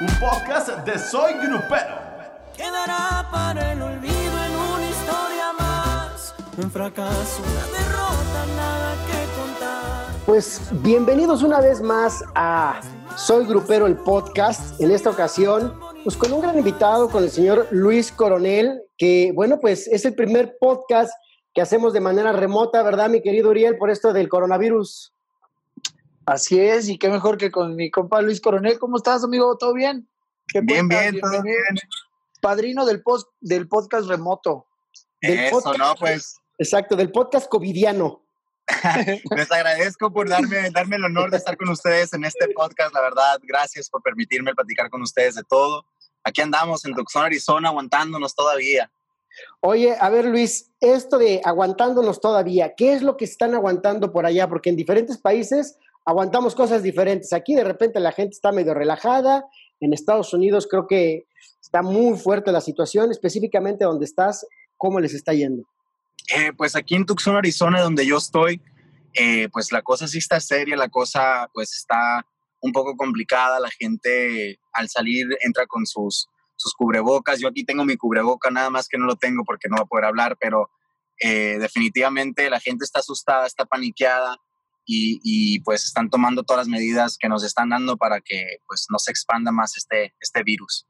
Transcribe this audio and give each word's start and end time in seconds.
un 0.00 0.08
podcast 0.20 0.68
de 0.84 0.98
Soy 0.98 1.32
Grupero. 1.34 1.96
Quedará 2.54 3.26
para 3.32 3.72
el 3.72 3.80
olvido 3.80 4.14
en 4.14 4.52
una 4.74 4.90
historia 4.90 5.52
más. 5.58 6.34
Un 6.58 6.70
fracaso, 6.70 7.42
una 7.42 7.78
derrota, 7.78 8.46
nada 8.56 8.94
que 9.06 9.40
contar. 9.40 10.06
Pues 10.26 10.60
bienvenidos 10.82 11.42
una 11.42 11.60
vez 11.60 11.80
más 11.80 12.22
a 12.34 12.80
Soy 13.16 13.46
Grupero, 13.46 13.86
el 13.86 13.96
podcast. 13.96 14.78
En 14.82 14.90
esta 14.90 15.08
ocasión, 15.08 15.72
pues 16.04 16.14
con 16.14 16.30
un 16.30 16.42
gran 16.42 16.58
invitado, 16.58 17.08
con 17.08 17.24
el 17.24 17.30
señor 17.30 17.66
Luis 17.70 18.12
Coronel, 18.12 18.82
que 18.98 19.32
bueno, 19.34 19.60
pues 19.60 19.88
es 19.88 20.04
el 20.04 20.14
primer 20.14 20.58
podcast 20.60 21.10
que 21.54 21.62
hacemos 21.62 21.94
de 21.94 22.00
manera 22.00 22.32
remota, 22.32 22.82
¿verdad, 22.82 23.08
mi 23.08 23.22
querido 23.22 23.48
Uriel, 23.48 23.78
por 23.78 23.88
esto 23.88 24.12
del 24.12 24.28
coronavirus? 24.28 25.15
Así 26.26 26.58
es, 26.60 26.88
y 26.88 26.98
qué 26.98 27.08
mejor 27.08 27.38
que 27.38 27.50
con 27.50 27.76
mi 27.76 27.90
compa 27.90 28.20
Luis 28.20 28.40
Coronel. 28.40 28.78
¿Cómo 28.78 28.96
estás, 28.96 29.22
amigo? 29.24 29.56
¿Todo 29.56 29.72
bien? 29.72 30.08
bien, 30.52 30.88
bien, 30.88 31.20
todo 31.20 31.42
bien. 31.42 31.56
Padrino 32.42 32.84
del, 32.84 33.02
post, 33.02 33.28
del 33.40 33.68
podcast 33.68 34.08
remoto. 34.08 34.66
Del 35.20 35.38
Eso, 35.38 35.60
podcast- 35.60 35.78
¿no? 35.78 35.94
Pues 35.94 36.36
Exacto, 36.58 36.96
del 36.96 37.12
podcast 37.12 37.48
covidiano. 37.48 38.22
les 39.36 39.52
agradezco 39.52 40.12
por 40.12 40.28
darme, 40.28 40.70
darme 40.70 40.96
el 40.96 41.04
honor 41.04 41.30
de 41.30 41.36
estar 41.36 41.56
con 41.56 41.68
ustedes 41.68 42.12
en 42.14 42.24
este 42.24 42.48
podcast, 42.48 42.92
la 42.94 43.02
verdad. 43.02 43.38
Gracias 43.42 43.88
por 43.88 44.02
permitirme 44.02 44.54
platicar 44.54 44.90
con 44.90 45.02
ustedes 45.02 45.34
de 45.36 45.44
todo. 45.44 45.84
Aquí 46.24 46.40
andamos 46.40 46.84
en 46.84 46.94
Tucson, 46.94 47.24
Arizona, 47.24 47.68
aguantándonos 47.68 48.34
todavía. 48.34 48.90
Oye, 49.60 49.96
a 50.00 50.08
ver, 50.08 50.24
Luis, 50.24 50.72
esto 50.80 51.18
de 51.18 51.42
aguantándonos 51.44 52.20
todavía, 52.20 52.74
¿qué 52.74 52.94
es 52.94 53.02
lo 53.02 53.16
que 53.16 53.26
están 53.26 53.54
aguantando 53.54 54.12
por 54.12 54.24
allá? 54.26 54.48
Porque 54.48 54.70
en 54.70 54.76
diferentes 54.76 55.18
países 55.18 55.78
aguantamos 56.06 56.54
cosas 56.54 56.82
diferentes. 56.82 57.32
Aquí 57.32 57.54
de 57.54 57.64
repente 57.64 58.00
la 58.00 58.12
gente 58.12 58.34
está 58.34 58.52
medio 58.52 58.72
relajada. 58.72 59.44
En 59.80 59.92
Estados 59.92 60.32
Unidos 60.32 60.66
creo 60.70 60.86
que 60.86 61.26
está 61.60 61.82
muy 61.82 62.16
fuerte 62.16 62.52
la 62.52 62.60
situación, 62.60 63.10
específicamente 63.10 63.84
donde 63.84 64.06
estás, 64.06 64.46
¿cómo 64.76 65.00
les 65.00 65.12
está 65.12 65.34
yendo? 65.34 65.64
Eh, 66.34 66.52
pues 66.56 66.76
aquí 66.76 66.94
en 66.94 67.04
Tucson, 67.04 67.36
Arizona, 67.36 67.82
donde 67.82 68.06
yo 68.06 68.16
estoy, 68.16 68.62
eh, 69.14 69.48
pues 69.52 69.72
la 69.72 69.82
cosa 69.82 70.08
sí 70.08 70.18
está 70.18 70.40
seria, 70.40 70.76
la 70.76 70.88
cosa 70.88 71.50
pues 71.52 71.74
está 71.74 72.24
un 72.60 72.72
poco 72.72 72.96
complicada. 72.96 73.60
La 73.60 73.70
gente 73.70 74.60
al 74.72 74.88
salir 74.88 75.26
entra 75.40 75.66
con 75.66 75.86
sus, 75.86 76.28
sus 76.54 76.72
cubrebocas. 76.74 77.40
Yo 77.40 77.48
aquí 77.48 77.64
tengo 77.64 77.84
mi 77.84 77.96
cubreboca, 77.96 78.50
nada 78.50 78.70
más 78.70 78.88
que 78.88 78.96
no 78.96 79.06
lo 79.06 79.16
tengo 79.16 79.44
porque 79.44 79.68
no 79.68 79.76
va 79.76 79.82
a 79.82 79.86
poder 79.86 80.04
hablar, 80.04 80.36
pero 80.40 80.70
eh, 81.20 81.56
definitivamente 81.58 82.48
la 82.48 82.60
gente 82.60 82.84
está 82.84 83.00
asustada, 83.00 83.46
está 83.46 83.64
paniqueada 83.64 84.38
y, 84.86 85.20
y, 85.24 85.60
pues 85.60 85.84
están 85.84 86.08
tomando 86.08 86.44
todas 86.44 86.60
las 86.66 86.68
medidas 86.68 87.18
que 87.18 87.28
nos 87.28 87.42
están 87.44 87.68
dando 87.70 87.96
para 87.96 88.20
que 88.20 88.58
pues 88.66 88.86
no 88.88 88.98
se 88.98 89.10
expanda 89.10 89.50
más 89.50 89.76
este, 89.76 90.14
este 90.20 90.42
virus. 90.44 90.86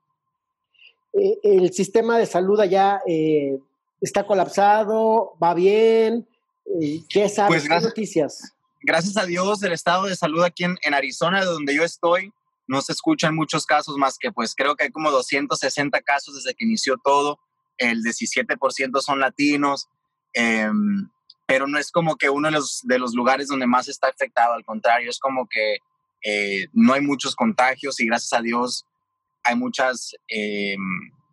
Eh, 1.14 1.38
¿El 1.42 1.72
sistema 1.72 2.18
de 2.18 2.26
salud 2.26 2.60
allá 2.60 3.00
eh, 3.06 3.58
está 4.00 4.26
colapsado? 4.26 5.32
¿Va 5.42 5.54
bien? 5.54 6.28
Eh, 6.80 7.02
¿Qué 7.08 7.28
sabes? 7.28 7.48
Pues 7.48 7.62
¿Qué 7.62 7.68
gracias- 7.68 7.90
noticias? 7.90 8.52
gracias 8.82 9.16
a 9.16 9.24
Dios, 9.26 9.62
el 9.64 9.72
estado 9.72 10.04
de 10.04 10.14
salud 10.14 10.44
aquí 10.44 10.62
en, 10.64 10.76
en 10.82 10.94
Arizona, 10.94 11.40
de 11.40 11.46
donde 11.46 11.74
yo 11.74 11.82
estoy, 11.82 12.32
no 12.68 12.80
se 12.82 12.92
escuchan 12.92 13.34
muchos 13.34 13.66
casos 13.66 13.96
más 13.96 14.16
que, 14.18 14.30
pues 14.30 14.54
creo 14.54 14.76
que 14.76 14.84
hay 14.84 14.90
como 14.90 15.10
260 15.10 16.00
casos 16.02 16.34
desde 16.36 16.54
que 16.54 16.64
inició 16.64 16.96
todo. 17.02 17.40
El 17.78 18.02
17% 18.02 19.00
son 19.00 19.20
latinos, 19.20 19.88
em, 20.34 21.08
pero 21.46 21.66
no 21.66 21.78
es 21.78 21.90
como 21.90 22.16
que 22.16 22.28
uno 22.28 22.48
de 22.48 22.52
los, 22.52 22.80
de 22.82 22.98
los 22.98 23.14
lugares 23.14 23.48
donde 23.48 23.66
más 23.66 23.88
está 23.88 24.08
afectado, 24.08 24.54
al 24.54 24.64
contrario, 24.64 25.08
es 25.08 25.18
como 25.18 25.46
que 25.48 25.78
eh, 26.22 26.66
no 26.72 26.92
hay 26.92 27.00
muchos 27.00 27.36
contagios 27.36 28.00
y 28.00 28.06
gracias 28.06 28.32
a 28.32 28.42
Dios 28.42 28.84
hay 29.44 29.54
muchas 29.54 30.12
em, 30.26 30.80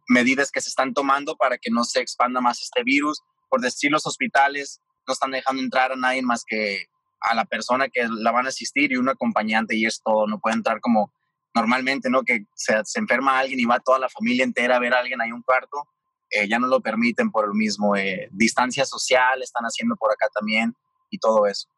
medidas 0.08 0.52
que 0.52 0.61
se 0.61 0.69
están 0.69 0.94
tomando 0.94 1.36
para 1.36 1.58
que 1.58 1.72
no 1.72 1.84
se 1.84 2.00
expanda 2.00 2.41
más 2.41 2.61
este 2.61 2.84
virus. 2.84 3.22
Por 3.50 3.59
decir, 3.61 3.91
los 3.91 4.06
hospitales 4.06 4.81
no 5.08 5.14
están 5.14 5.31
dejando 5.31 5.63
entrar 5.63 5.91
a 5.91 5.96
nadie 5.96 6.22
más 6.22 6.44
que 6.45 6.85
a 7.19 7.34
la 7.34 7.45
persona 7.45 7.88
que 7.90 8.07
la 8.07 8.31
van 8.31 8.45
a 8.45 8.50
asistir 8.50 8.91
y 8.91 8.97
un 8.97 9.09
acompañante 9.09 9.75
y 9.75 9.85
es 9.85 10.01
todo, 10.03 10.28
no 10.28 10.40
puede 10.40 10.57
entrar 10.57 10.80
como 10.80 11.12
normalmente, 11.56 12.09
¿no? 12.09 12.24
Que 12.24 12.45
se, 12.53 12.75
se 12.84 13.00
enferma 13.00 13.40
alguien 13.40 13.59
y 13.59 13.66
va 13.66 13.80
toda 13.80 13.97
la 13.97 14.09
familia 14.09 14.44
entera 14.44 14.75
a 14.75 14.80
ver 14.80 14.94
a 14.94 15.00
alguien 15.00 15.22
ahí 15.22 15.31
un 15.31 15.41
cuarto, 15.41 15.88
eh, 16.33 16.47
ya 16.47 16.59
no 16.59 16.67
lo 16.67 16.81
permiten 16.81 17.31
por 17.31 17.47
lo 17.47 17.53
mismo. 17.53 17.95
eh, 17.95 18.27
distancia 18.31 18.85
social 18.85 19.41
están 19.41 19.63
haciendo 19.63 19.95
por 19.95 20.11
acá 20.11 20.27
también 20.33 20.75
y 21.09 21.17
todo 21.17 21.45
eso. 21.47 21.69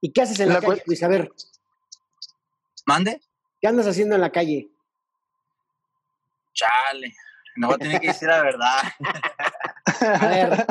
¿Y 0.00 0.12
qué 0.12 0.22
haces 0.22 0.40
en 0.40 0.48
la, 0.48 0.54
La 0.54 0.60
calle, 0.60 0.82
Luis? 0.86 1.02
A 1.02 1.08
ver, 1.08 1.30
¿Mande? 2.86 3.20
¿qué 3.60 3.68
andas 3.68 3.86
haciendo 3.86 4.14
en 4.14 4.20
la 4.20 4.30
calle? 4.30 4.68
Chale, 6.54 7.14
no 7.56 7.68
voy 7.68 7.76
a 7.76 7.78
tener 7.78 8.00
que 8.00 8.08
decir 8.08 8.28
la 8.28 8.42
verdad. 8.42 8.82
A 10.00 10.26
ver, 10.28 10.66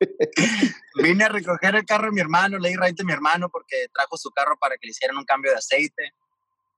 Vine 1.02 1.24
a 1.24 1.28
recoger 1.28 1.74
el 1.74 1.84
carro 1.84 2.06
de 2.06 2.12
mi 2.12 2.20
hermano, 2.20 2.58
le 2.58 2.70
di 2.70 2.76
right 2.76 2.98
a 3.00 3.04
mi 3.04 3.12
hermano 3.12 3.48
porque 3.48 3.86
trajo 3.92 4.16
su 4.16 4.30
carro 4.30 4.56
para 4.58 4.76
que 4.76 4.86
le 4.86 4.90
hicieran 4.90 5.16
un 5.16 5.24
cambio 5.24 5.50
de 5.50 5.58
aceite, 5.58 6.14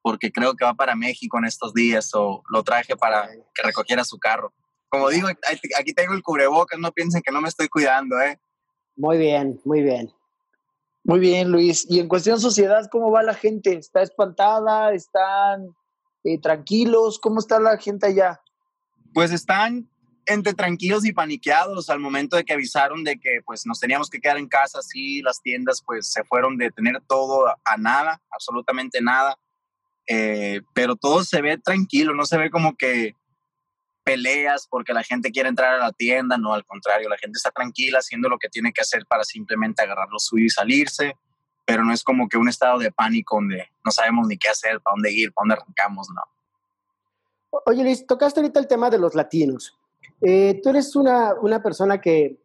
porque 0.02 0.30
creo 0.30 0.54
que 0.54 0.64
va 0.64 0.74
para 0.74 0.94
México 0.94 1.38
en 1.38 1.44
estos 1.44 1.74
días, 1.74 2.10
o 2.14 2.42
lo 2.48 2.62
traje 2.62 2.96
para 2.96 3.28
que 3.54 3.62
recogiera 3.62 4.04
su 4.04 4.18
carro. 4.18 4.52
Como 4.96 5.10
digo, 5.10 5.28
aquí 5.28 5.92
tengo 5.92 6.14
el 6.14 6.22
cubrebocas, 6.22 6.80
no 6.80 6.90
piensen 6.90 7.20
que 7.20 7.30
no 7.30 7.42
me 7.42 7.48
estoy 7.48 7.68
cuidando, 7.68 8.18
¿eh? 8.18 8.40
muy 8.96 9.18
bien, 9.18 9.60
muy 9.66 9.82
bien. 9.82 10.10
Muy 11.04 11.20
bien, 11.20 11.52
Luis. 11.52 11.86
Y 11.90 12.00
en 12.00 12.08
cuestión 12.08 12.40
sociedad, 12.40 12.88
¿cómo 12.90 13.10
va 13.10 13.22
la 13.22 13.34
gente? 13.34 13.74
¿Está 13.74 14.00
espantada? 14.00 14.94
¿Están 14.94 15.76
eh, 16.24 16.40
tranquilos? 16.40 17.18
¿Cómo 17.18 17.40
está 17.40 17.60
la 17.60 17.76
gente 17.76 18.06
allá? 18.06 18.40
Pues 19.12 19.32
están 19.32 19.86
entre 20.24 20.54
tranquilos 20.54 21.04
y 21.04 21.12
paniqueados 21.12 21.90
al 21.90 22.00
momento 22.00 22.36
de 22.36 22.44
que 22.44 22.54
avisaron 22.54 23.04
de 23.04 23.18
que 23.18 23.40
pues 23.44 23.66
nos 23.66 23.78
teníamos 23.78 24.08
que 24.08 24.18
quedar 24.18 24.38
en 24.38 24.48
casa, 24.48 24.80
sí, 24.80 25.20
las 25.20 25.42
tiendas 25.42 25.82
pues 25.84 26.10
se 26.10 26.24
fueron 26.24 26.56
de 26.56 26.70
tener 26.70 27.02
todo 27.06 27.46
a, 27.46 27.58
a 27.64 27.76
nada, 27.76 28.22
absolutamente 28.30 29.02
nada, 29.02 29.36
Eh, 30.08 30.62
pero 30.72 30.94
todo 30.94 31.24
se 31.24 31.42
ve 31.42 31.58
tranquilo, 31.58 32.14
no 32.14 32.24
se 32.24 32.38
ve 32.38 32.48
como 32.48 32.76
que 32.76 33.14
peleas 34.06 34.68
porque 34.70 34.92
la 34.94 35.02
gente 35.02 35.32
quiere 35.32 35.48
entrar 35.48 35.74
a 35.74 35.78
la 35.78 35.92
tienda, 35.92 36.38
no, 36.38 36.54
al 36.54 36.64
contrario, 36.64 37.08
la 37.08 37.18
gente 37.18 37.36
está 37.38 37.50
tranquila 37.50 37.98
haciendo 37.98 38.28
lo 38.28 38.38
que 38.38 38.48
tiene 38.48 38.72
que 38.72 38.80
hacer 38.80 39.04
para 39.06 39.24
simplemente 39.24 39.82
agarrar 39.82 40.08
lo 40.12 40.20
suyo 40.20 40.44
y 40.46 40.48
salirse, 40.50 41.16
pero 41.64 41.84
no 41.84 41.92
es 41.92 42.04
como 42.04 42.28
que 42.28 42.36
un 42.38 42.48
estado 42.48 42.78
de 42.78 42.92
pánico 42.92 43.34
donde 43.36 43.64
no 43.84 43.90
sabemos 43.90 44.28
ni 44.28 44.38
qué 44.38 44.48
hacer, 44.48 44.80
para 44.80 44.92
dónde 44.94 45.12
ir, 45.12 45.32
para 45.32 45.42
dónde 45.42 45.54
arrancamos, 45.60 46.06
no. 46.14 46.22
Oye, 47.66 47.82
Luis, 47.82 48.06
tocaste 48.06 48.38
ahorita 48.40 48.60
el 48.60 48.68
tema 48.68 48.90
de 48.90 48.98
los 48.98 49.14
latinos. 49.16 49.76
Eh, 50.20 50.60
tú 50.62 50.68
eres 50.70 50.94
una, 50.94 51.34
una 51.34 51.60
persona 51.62 52.00
que, 52.00 52.38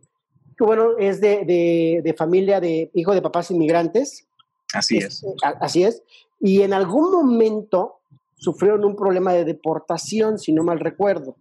que, 0.57 0.63
bueno, 0.63 0.97
es 0.97 1.21
de, 1.21 1.45
de- 1.45 2.01
de 2.03 2.13
familia 2.15 2.59
de 2.59 2.89
hijo 2.95 3.13
de 3.13 3.21
papás 3.21 3.51
inmigrantes. 3.51 4.27
Así 4.73 4.97
es. 4.97 5.23
a- 5.43 5.57
Así 5.63 5.83
es. 5.83 6.01
Y 6.39 6.63
en 6.63 6.73
algún 6.73 7.11
momento 7.11 7.99
sufrieron 8.35 8.83
un 8.83 8.95
problema 8.95 9.33
de 9.33 9.45
deportación, 9.45 10.39
si 10.39 10.53
no 10.53 10.63
mal 10.63 10.79
recuerdo. 10.79 11.35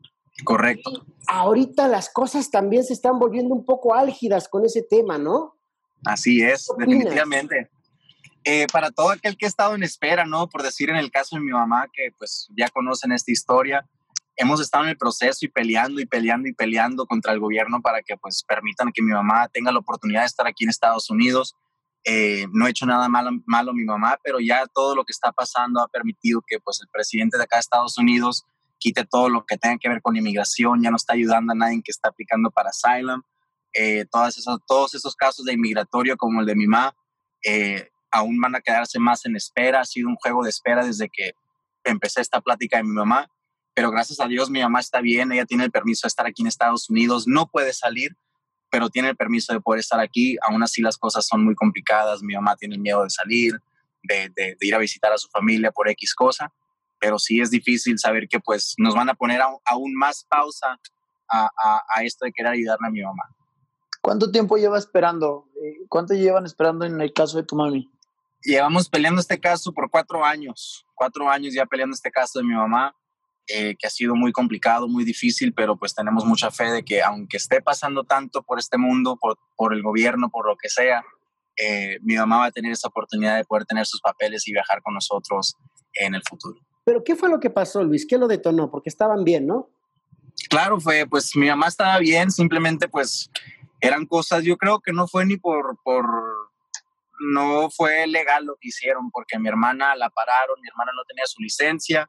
Correcto. 0.45 1.05
Ahorita 1.27 1.89
las 1.89 2.11
cosas 2.11 2.51
también 2.51 2.85
se 2.85 2.93
están 2.93 3.19
volviendo 3.19 3.55
un 3.55 3.65
poco 3.65 3.95
álgidas 3.95 4.49
con 4.49 4.65
ese 4.65 4.83
tema, 4.83 5.19
¿no? 5.19 5.57
Así 6.05 6.43
es, 6.43 6.69
definitivamente. 6.79 7.71
Eh, 8.45 8.67
para 8.73 8.91
todo 8.91 9.11
aquel 9.11 9.37
que 9.37 9.45
ha 9.45 9.49
estado 9.49 9.75
en 9.75 9.83
espera, 9.83 10.25
¿no? 10.25 10.49
Por 10.49 10.63
decir 10.63 10.89
en 10.89 10.97
el 10.97 11.11
caso 11.11 11.37
de 11.37 11.43
mi 11.43 11.51
mamá, 11.51 11.87
que 11.93 12.11
pues 12.17 12.49
ya 12.57 12.69
conocen 12.71 13.13
esta 13.13 13.31
historia, 13.31 13.87
hemos 14.37 14.61
estado 14.61 14.85
en 14.85 14.91
el 14.91 14.97
proceso 14.97 15.45
y 15.45 15.49
peleando 15.49 16.01
y 16.01 16.07
peleando 16.07 16.49
y 16.49 16.55
peleando 16.55 17.05
contra 17.07 17.33
el 17.35 17.41
gobierno 17.41 17.83
para 17.83 18.01
que 18.01 18.17
pues 18.17 18.43
permitan 18.43 18.93
que 18.93 19.03
mi 19.03 19.13
mamá 19.13 19.49
tenga 19.49 19.73
la 19.73 19.81
oportunidad 19.81 20.21
de 20.21 20.27
estar 20.27 20.47
aquí 20.47 20.65
en 20.65 20.71
Estados 20.71 21.11
Unidos. 21.11 21.55
Eh, 22.05 22.47
no 22.53 22.67
he 22.67 22.71
hecho 22.71 22.87
nada 22.87 23.11
malo, 23.11 23.31
malo 23.45 23.73
a 23.73 23.75
mi 23.75 23.85
mamá, 23.85 24.19
pero 24.25 24.41
ya 24.41 24.65
todo 24.75 24.95
lo 24.95 25.05
que 25.05 25.13
está 25.13 25.33
pasando 25.33 25.83
ha 25.83 25.89
permitido 25.89 26.41
que 26.47 26.59
pues 26.61 26.81
el 26.81 26.89
presidente 26.89 27.37
de 27.37 27.45
acá 27.45 27.57
de 27.57 27.61
Estados 27.61 27.99
Unidos 27.99 28.47
quite 28.81 29.05
todo 29.05 29.29
lo 29.29 29.45
que 29.45 29.59
tenga 29.59 29.79
que 29.79 29.89
ver 29.89 30.01
con 30.03 30.17
inmigración, 30.17 30.83
ya 30.83 30.91
no 30.91 30.97
está 30.97 31.13
ayudando 31.13 31.53
a 31.53 31.55
nadie 31.55 31.83
que 31.85 31.93
está 31.93 32.09
aplicando 32.09 32.51
para 32.51 32.71
asylum. 32.71 33.23
Eh, 33.73 34.07
todas 34.11 34.37
esos, 34.39 34.59
todos 34.67 34.95
esos 34.95 35.15
casos 35.15 35.45
de 35.45 35.53
inmigratorio 35.53 36.17
como 36.17 36.41
el 36.41 36.47
de 36.47 36.57
mi 36.57 36.67
mamá 36.67 36.97
eh, 37.45 37.89
aún 38.11 38.41
van 38.41 38.57
a 38.57 38.61
quedarse 38.61 38.99
más 38.99 39.25
en 39.27 39.37
espera. 39.37 39.81
Ha 39.81 39.85
sido 39.85 40.09
un 40.09 40.17
juego 40.17 40.43
de 40.43 40.51
espera 40.51 40.85
desde 40.85 41.09
que 41.09 41.35
empecé 41.85 42.21
esta 42.21 42.41
plática 42.41 42.79
de 42.79 42.85
mi 42.85 42.93
mamá, 42.93 43.31
pero 43.75 43.91
gracias 43.91 44.19
a 44.21 44.27
Dios 44.27 44.51
mi 44.51 44.61
mamá 44.61 44.81
está 44.81 45.01
bien, 45.01 45.31
ella 45.33 45.47
tiene 45.47 45.65
el 45.65 45.71
permiso 45.71 46.07
de 46.07 46.09
estar 46.09 46.27
aquí 46.27 46.43
en 46.43 46.49
Estados 46.49 46.91
Unidos, 46.91 47.27
no 47.27 47.47
puede 47.47 47.73
salir, 47.73 48.17
pero 48.71 48.89
tiene 48.89 49.11
el 49.11 49.17
permiso 49.17 49.53
de 49.53 49.61
poder 49.61 49.81
estar 49.81 50.01
aquí. 50.01 50.37
Aún 50.43 50.63
así 50.63 50.83
las 50.83 50.97
cosas 50.97 51.27
son 51.27 51.45
muy 51.45 51.55
complicadas, 51.55 52.23
mi 52.23 52.35
mamá 52.35 52.57
tiene 52.57 52.79
miedo 52.79 53.03
de 53.05 53.11
salir, 53.11 53.55
de, 54.03 54.31
de, 54.35 54.57
de 54.59 54.67
ir 54.67 54.75
a 54.75 54.79
visitar 54.79 55.13
a 55.13 55.19
su 55.19 55.29
familia 55.29 55.71
por 55.71 55.89
X 55.91 56.15
cosa, 56.15 56.53
pero 57.01 57.19
sí 57.19 57.41
es 57.41 57.51
difícil 57.51 57.99
saber 57.99 58.29
que 58.29 58.39
pues 58.41 58.75
nos 58.79 58.95
van 58.95 59.09
a 59.09 59.15
poner 59.15 59.41
aún, 59.41 59.95
más 59.95 60.25
pausa 60.29 60.79
a, 61.29 61.51
a, 61.57 61.83
a, 61.97 62.05
esto 62.05 62.27
de 62.27 62.33
querer 62.33 62.53
ayudarle 62.53 62.87
a 62.87 62.91
mi 62.91 63.03
mamá. 63.03 63.25
¿Cuánto 64.03 64.31
tiempo 64.31 64.57
lleva 64.57 64.79
esperando? 64.79 65.47
Eh, 65.63 65.87
¿Cuánto 65.89 66.15
llevan 66.15 66.47
esperando 66.47 66.85
en 66.85 67.01
el 67.01 67.13
caso 67.13 67.39
de 67.39 67.45
tu 67.45 67.57
mami? 67.57 67.91
Llevamos 68.43 68.89
peleando 68.89 69.21
este 69.21 69.39
caso 69.41 69.73
por 69.73 69.91
cuatro 69.91 70.25
años, 70.25 70.87
cuatro 70.95 71.29
años 71.29 71.53
ya 71.55 71.67
peleando 71.67 71.95
este 71.95 72.11
caso 72.11 72.39
de 72.39 72.45
mi 72.45 72.55
mamá. 72.55 72.95
eh, 73.53 73.75
que 73.77 73.87
ha 73.87 73.91
sido 73.91 74.15
muy 74.15 74.31
complicado, 74.33 74.87
muy 74.89 75.05
difícil, 75.05 75.53
pero 75.53 75.77
pues 75.77 75.95
tenemos 75.95 76.25
mucha 76.25 76.51
fe 76.53 76.71
de 76.71 76.85
que 76.85 77.03
aunque 77.03 77.37
esté 77.37 77.61
pasando 77.61 78.05
tanto 78.05 78.43
por 78.43 78.59
este 78.61 78.79
mundo, 78.79 79.17
por, 79.21 79.39
por 79.57 79.75
el 79.75 79.83
gobierno, 79.83 80.31
por 80.31 80.47
lo 80.47 80.57
que 80.57 80.69
sea, 80.69 81.03
eh, 81.57 81.99
mi 82.03 82.15
mamá 82.15 82.39
va 82.39 82.45
a 82.47 82.51
tener 82.53 82.73
esa 82.73 82.89
oportunidad 82.89 83.37
de 83.37 83.45
poder 83.45 83.65
tener 83.67 83.87
sus 83.87 84.01
papeles 84.01 84.47
y 84.47 84.53
viajar 84.53 84.83
con 84.83 84.95
nosotros 84.95 85.57
en 85.95 86.15
el 86.15 86.23
futuro. 86.29 86.61
Pero 86.85 87.05
¿qué 87.05 87.17
fue 87.17 87.29
lo 87.29 87.41
que 87.41 87.51
pasó, 87.51 87.83
Luis? 87.85 88.07
¿Qué 88.07 88.19
lo 88.19 88.27
detonó? 88.29 88.71
Porque 88.71 88.89
estaban 88.89 89.25
bien, 89.25 89.47
¿no? 89.47 89.71
Claro, 90.49 90.81
fue, 90.81 91.07
pues 91.07 91.37
mi 91.37 91.49
mamá 91.49 91.69
estaba 91.69 91.99
bien, 91.99 92.31
simplemente 92.31 92.89
pues 92.89 93.31
eran 93.81 94.07
cosas, 94.07 94.43
yo 94.43 94.57
creo 94.57 94.81
que 94.81 94.93
no 94.93 95.07
fue 95.07 95.27
ni 95.27 95.37
por, 95.37 95.79
por, 95.83 96.07
no 97.33 97.71
fue 97.71 98.07
legal 98.07 98.45
lo 98.45 98.57
que 98.61 98.69
hicieron, 98.69 99.11
porque 99.11 99.39
mi 99.39 99.49
hermana 99.49 99.95
la 99.97 100.11
pararon, 100.11 100.61
mi 100.61 100.69
hermana 100.69 100.93
no 100.95 101.03
tenía 101.05 101.27
su 101.27 101.43
licencia, 101.43 102.09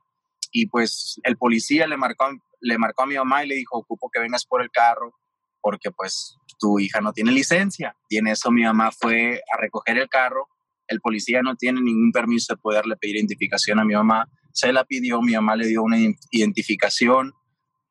y 0.51 0.67
pues 0.67 1.19
el 1.23 1.37
policía 1.37 1.87
le 1.87 1.97
marcó, 1.97 2.29
le 2.59 2.77
marcó 2.77 3.03
a 3.03 3.07
mi 3.07 3.15
mamá 3.15 3.43
y 3.43 3.47
le 3.47 3.55
dijo, 3.55 3.77
ocupo 3.77 4.09
que 4.09 4.19
vengas 4.19 4.45
por 4.45 4.61
el 4.61 4.69
carro 4.69 5.13
porque 5.61 5.91
pues 5.91 6.37
tu 6.59 6.79
hija 6.79 6.99
no 7.01 7.13
tiene 7.13 7.31
licencia. 7.31 7.95
Y 8.09 8.17
en 8.17 8.27
eso 8.27 8.51
mi 8.51 8.63
mamá 8.63 8.91
fue 8.91 9.41
a 9.53 9.61
recoger 9.61 9.97
el 9.97 10.09
carro. 10.09 10.49
El 10.87 10.99
policía 10.99 11.41
no 11.41 11.55
tiene 11.55 11.81
ningún 11.81 12.11
permiso 12.11 12.53
de 12.53 12.57
poderle 12.61 12.97
pedir 12.97 13.15
identificación 13.15 13.79
a 13.79 13.85
mi 13.85 13.93
mamá. 13.93 14.27
Se 14.53 14.71
la 14.73 14.83
pidió, 14.83 15.21
mi 15.21 15.33
mamá 15.33 15.55
le 15.55 15.67
dio 15.67 15.83
una 15.83 15.97
identificación 16.31 17.33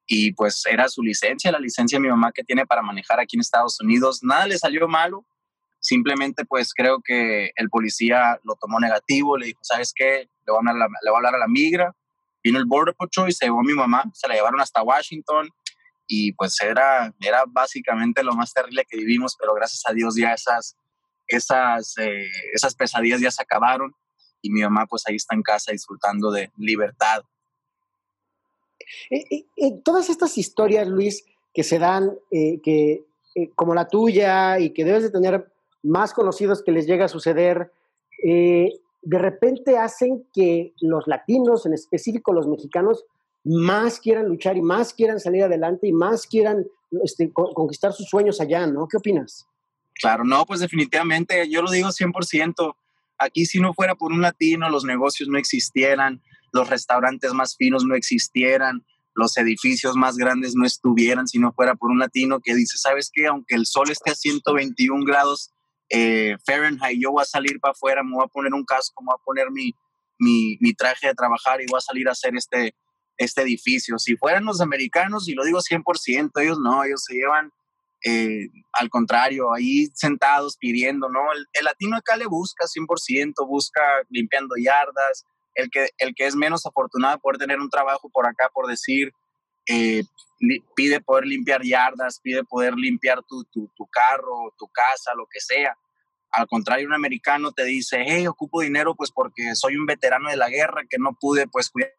y 0.07 0.33
pues 0.33 0.65
era 0.67 0.89
su 0.89 1.03
licencia, 1.03 1.53
la 1.53 1.61
licencia 1.61 1.99
de 1.99 2.03
mi 2.03 2.09
mamá 2.09 2.33
que 2.33 2.43
tiene 2.43 2.67
para 2.67 2.83
manejar 2.83 3.21
aquí 3.21 3.37
en 3.37 3.41
Estados 3.41 3.81
Unidos. 3.81 4.21
Nada 4.23 4.47
le 4.47 4.59
salió 4.59 4.89
malo. 4.89 5.25
Simplemente 5.79 6.45
pues 6.45 6.75
creo 6.75 7.01
que 7.03 7.53
el 7.57 7.71
policía 7.71 8.39
lo 8.45 8.55
tomó 8.57 8.81
negativo, 8.81 9.39
le 9.39 9.47
dijo, 9.47 9.61
¿sabes 9.63 9.93
qué? 9.95 10.29
Le 10.47 10.53
voy 10.53 10.57
a 10.57 10.59
hablar 10.59 10.77
a 10.77 10.79
la, 10.79 10.87
le 10.87 11.11
voy 11.11 11.17
a, 11.17 11.19
hablar 11.19 11.35
a 11.37 11.39
la 11.39 11.49
migra 11.49 11.95
Vino 12.43 12.59
el 12.59 12.65
Border 12.65 12.95
Patrol 12.95 13.29
y 13.29 13.33
se 13.33 13.47
llevó 13.47 13.61
a 13.61 13.65
mi 13.65 13.75
mamá, 13.75 14.05
se 14.15 14.27
la 14.27 14.35
llevaron 14.35 14.61
hasta 14.61 14.83
Washington 14.83 15.49
y 16.07 16.33
pues 16.33 16.61
era, 16.61 17.13
era 17.21 17.45
básicamente 17.47 18.23
lo 18.23 18.35
más 18.35 18.53
terrible 18.53 18.85
que 18.89 18.97
vivimos, 18.97 19.37
pero 19.39 19.55
gracias 19.55 19.83
a 19.87 19.93
Dios 19.93 20.17
ya 20.17 20.33
esas, 20.33 20.77
esas, 21.29 21.97
eh, 21.99 22.31
esas 22.53 22.75
pesadillas 22.75 23.21
ya 23.21 23.31
se 23.31 23.43
acabaron 23.43 23.95
y 24.43 24.51
mi 24.51 24.63
mamá 24.63 24.87
pues 24.87 25.07
ahí 25.07 25.17
está 25.17 25.35
en 25.35 25.43
casa 25.43 25.73
disfrutando 25.73 26.31
de 26.31 26.51
libertad. 26.57 27.23
Eh, 29.11 29.45
eh, 29.57 29.81
todas 29.85 30.11
estas 30.11 30.37
historias, 30.39 30.89
Luis, 30.89 31.25
que 31.53 31.63
se 31.63 31.79
dan, 31.79 32.17
que 32.31 33.05
como 33.55 33.75
la 33.75 33.89
tuya 33.89 34.59
y 34.59 34.71
que 34.71 34.85
debes 34.85 35.03
de 35.05 35.11
tener 35.11 35.53
más 35.83 36.13
conocidos 36.13 36.63
que 36.63 36.73
les 36.73 36.87
llega 36.87 37.05
a 37.07 37.09
suceder, 37.09 37.73
de 38.23 39.19
repente 39.19 39.79
hacen 39.79 40.27
que 40.33 40.75
los 40.81 41.07
latinos, 41.07 41.67
en 41.67 41.75
específico 41.75 42.33
los 42.33 42.47
mexicanos, 42.47 43.05
más 43.45 43.99
quieran 44.01 44.27
luchar 44.27 44.57
y 44.57 44.63
más 44.63 44.93
quieran 44.93 45.19
salir 45.19 45.45
adelante 45.45 45.87
y 45.87 45.93
más 45.93 46.27
quieran 46.27 46.67
este, 47.03 47.33
conquistar 47.33 47.93
sus 47.93 48.09
sueños 48.09 48.41
allá, 48.41 48.67
¿no? 48.67 48.87
¿Qué 48.87 48.99
opinas? 48.99 49.47
Claro, 49.95 50.25
no, 50.25 50.45
pues 50.47 50.61
definitivamente, 50.61 51.49
yo 51.49 51.63
lo 51.63 51.71
digo 51.71 51.89
100%, 51.89 52.75
aquí 53.21 53.47
si 53.47 53.61
no 53.61 53.75
fuera 53.75 53.95
por 53.95 54.13
un 54.13 54.23
latino, 54.23 54.69
los 54.69 54.85
negocios 54.85 55.29
no 55.29 55.39
existieran, 55.39 56.23
los 56.53 56.69
restaurantes 56.69 57.33
más 57.33 57.55
finos 57.57 57.85
no 57.85 57.95
existieran, 57.95 58.85
los 59.15 59.37
edificios 59.37 59.95
más 59.95 60.17
grandes 60.17 60.55
no 60.57 60.67
estuvieran 60.67 61.29
si 61.29 61.39
no 61.39 61.53
fuera 61.53 61.75
por 61.75 61.91
un 61.91 61.99
latino 61.99 62.41
que 62.41 62.55
dice, 62.55 62.79
¿sabes 62.79 63.11
qué? 63.13 63.27
Aunque 63.27 63.55
el 63.55 63.67
sol 63.67 63.91
esté 63.91 64.11
a 64.11 64.15
121 64.15 65.05
grados, 65.05 65.53
eh, 65.91 66.37
Fahrenheit, 66.47 67.01
yo 67.01 67.13
voy 67.13 67.23
a 67.23 67.27
salir 67.27 67.61
para 67.61 67.73
afuera, 67.73 68.03
me 68.03 68.15
voy 68.15 68.25
a 68.25 68.29
poner 68.29 68.55
un 68.55 68.65
casco, 68.65 69.03
me 69.03 69.07
voy 69.07 69.17
a 69.21 69.25
poner 69.25 69.51
mi, 69.51 69.75
mi, 70.19 70.75
traje 70.75 71.09
de 71.09 71.15
trabajar 71.15 71.61
y 71.61 71.67
voy 71.67 71.79
a 71.79 71.81
salir 71.81 72.09
a 72.09 72.13
hacer 72.13 72.35
este, 72.37 72.75
este 73.17 73.43
edificio. 73.43 73.99
Si 73.99 74.17
fueran 74.17 74.45
los 74.45 74.61
americanos, 74.61 75.29
y 75.29 75.35
lo 75.35 75.45
digo 75.45 75.59
100%, 75.59 76.31
ellos 76.43 76.59
no, 76.59 76.85
ellos 76.85 77.03
se 77.05 77.15
llevan 77.15 77.53
eh, 78.05 78.49
al 78.73 78.89
contrario, 78.89 79.53
ahí 79.53 79.89
sentados 79.95 80.57
pidiendo, 80.57 81.09
¿no? 81.09 81.21
El, 81.33 81.65
latino 81.65 81.97
acá 81.97 82.17
le 82.17 82.27
busca 82.27 82.67
100%, 82.67 83.47
busca 83.47 83.83
limpiando 84.09 84.55
yardas, 84.57 85.25
el 85.55 85.69
que, 85.71 85.91
el 85.99 86.15
que 86.15 86.27
es 86.27 86.35
menos 86.35 86.65
afortunado 86.65 87.19
por 87.19 87.37
tener 87.37 87.61
un 87.61 87.69
trabajo 87.69 88.09
por 88.11 88.27
acá, 88.27 88.49
por 88.55 88.67
decir, 88.69 89.13
eh, 89.67 90.03
pide 90.75 91.01
poder 91.01 91.27
limpiar 91.27 91.63
yardas, 91.63 92.21
pide 92.23 92.43
poder 92.45 92.75
limpiar 92.75 93.23
tu, 93.29 93.45
tu, 93.45 93.71
tu, 93.77 93.87
carro, 93.87 94.55
tu 94.59 94.67
casa, 94.69 95.13
lo 95.15 95.27
que 95.31 95.41
sea. 95.41 95.77
Al 96.33 96.47
contrario, 96.47 96.87
un 96.87 96.95
americano 96.95 97.53
te 97.53 97.65
dice, 97.65 98.03
hey, 98.07 98.27
ocupo 98.27 98.63
dinero 98.63 98.95
pues 98.95 99.11
porque 99.11 99.55
soy 99.55 99.77
un 99.77 99.85
veterano 99.85 100.31
de 100.31 100.37
la 100.37 100.49
guerra 100.49 100.85
que 100.89 100.99
no 100.99 101.17
pude 101.21 101.47
pues 101.49 101.69
cuidar. 101.69 101.93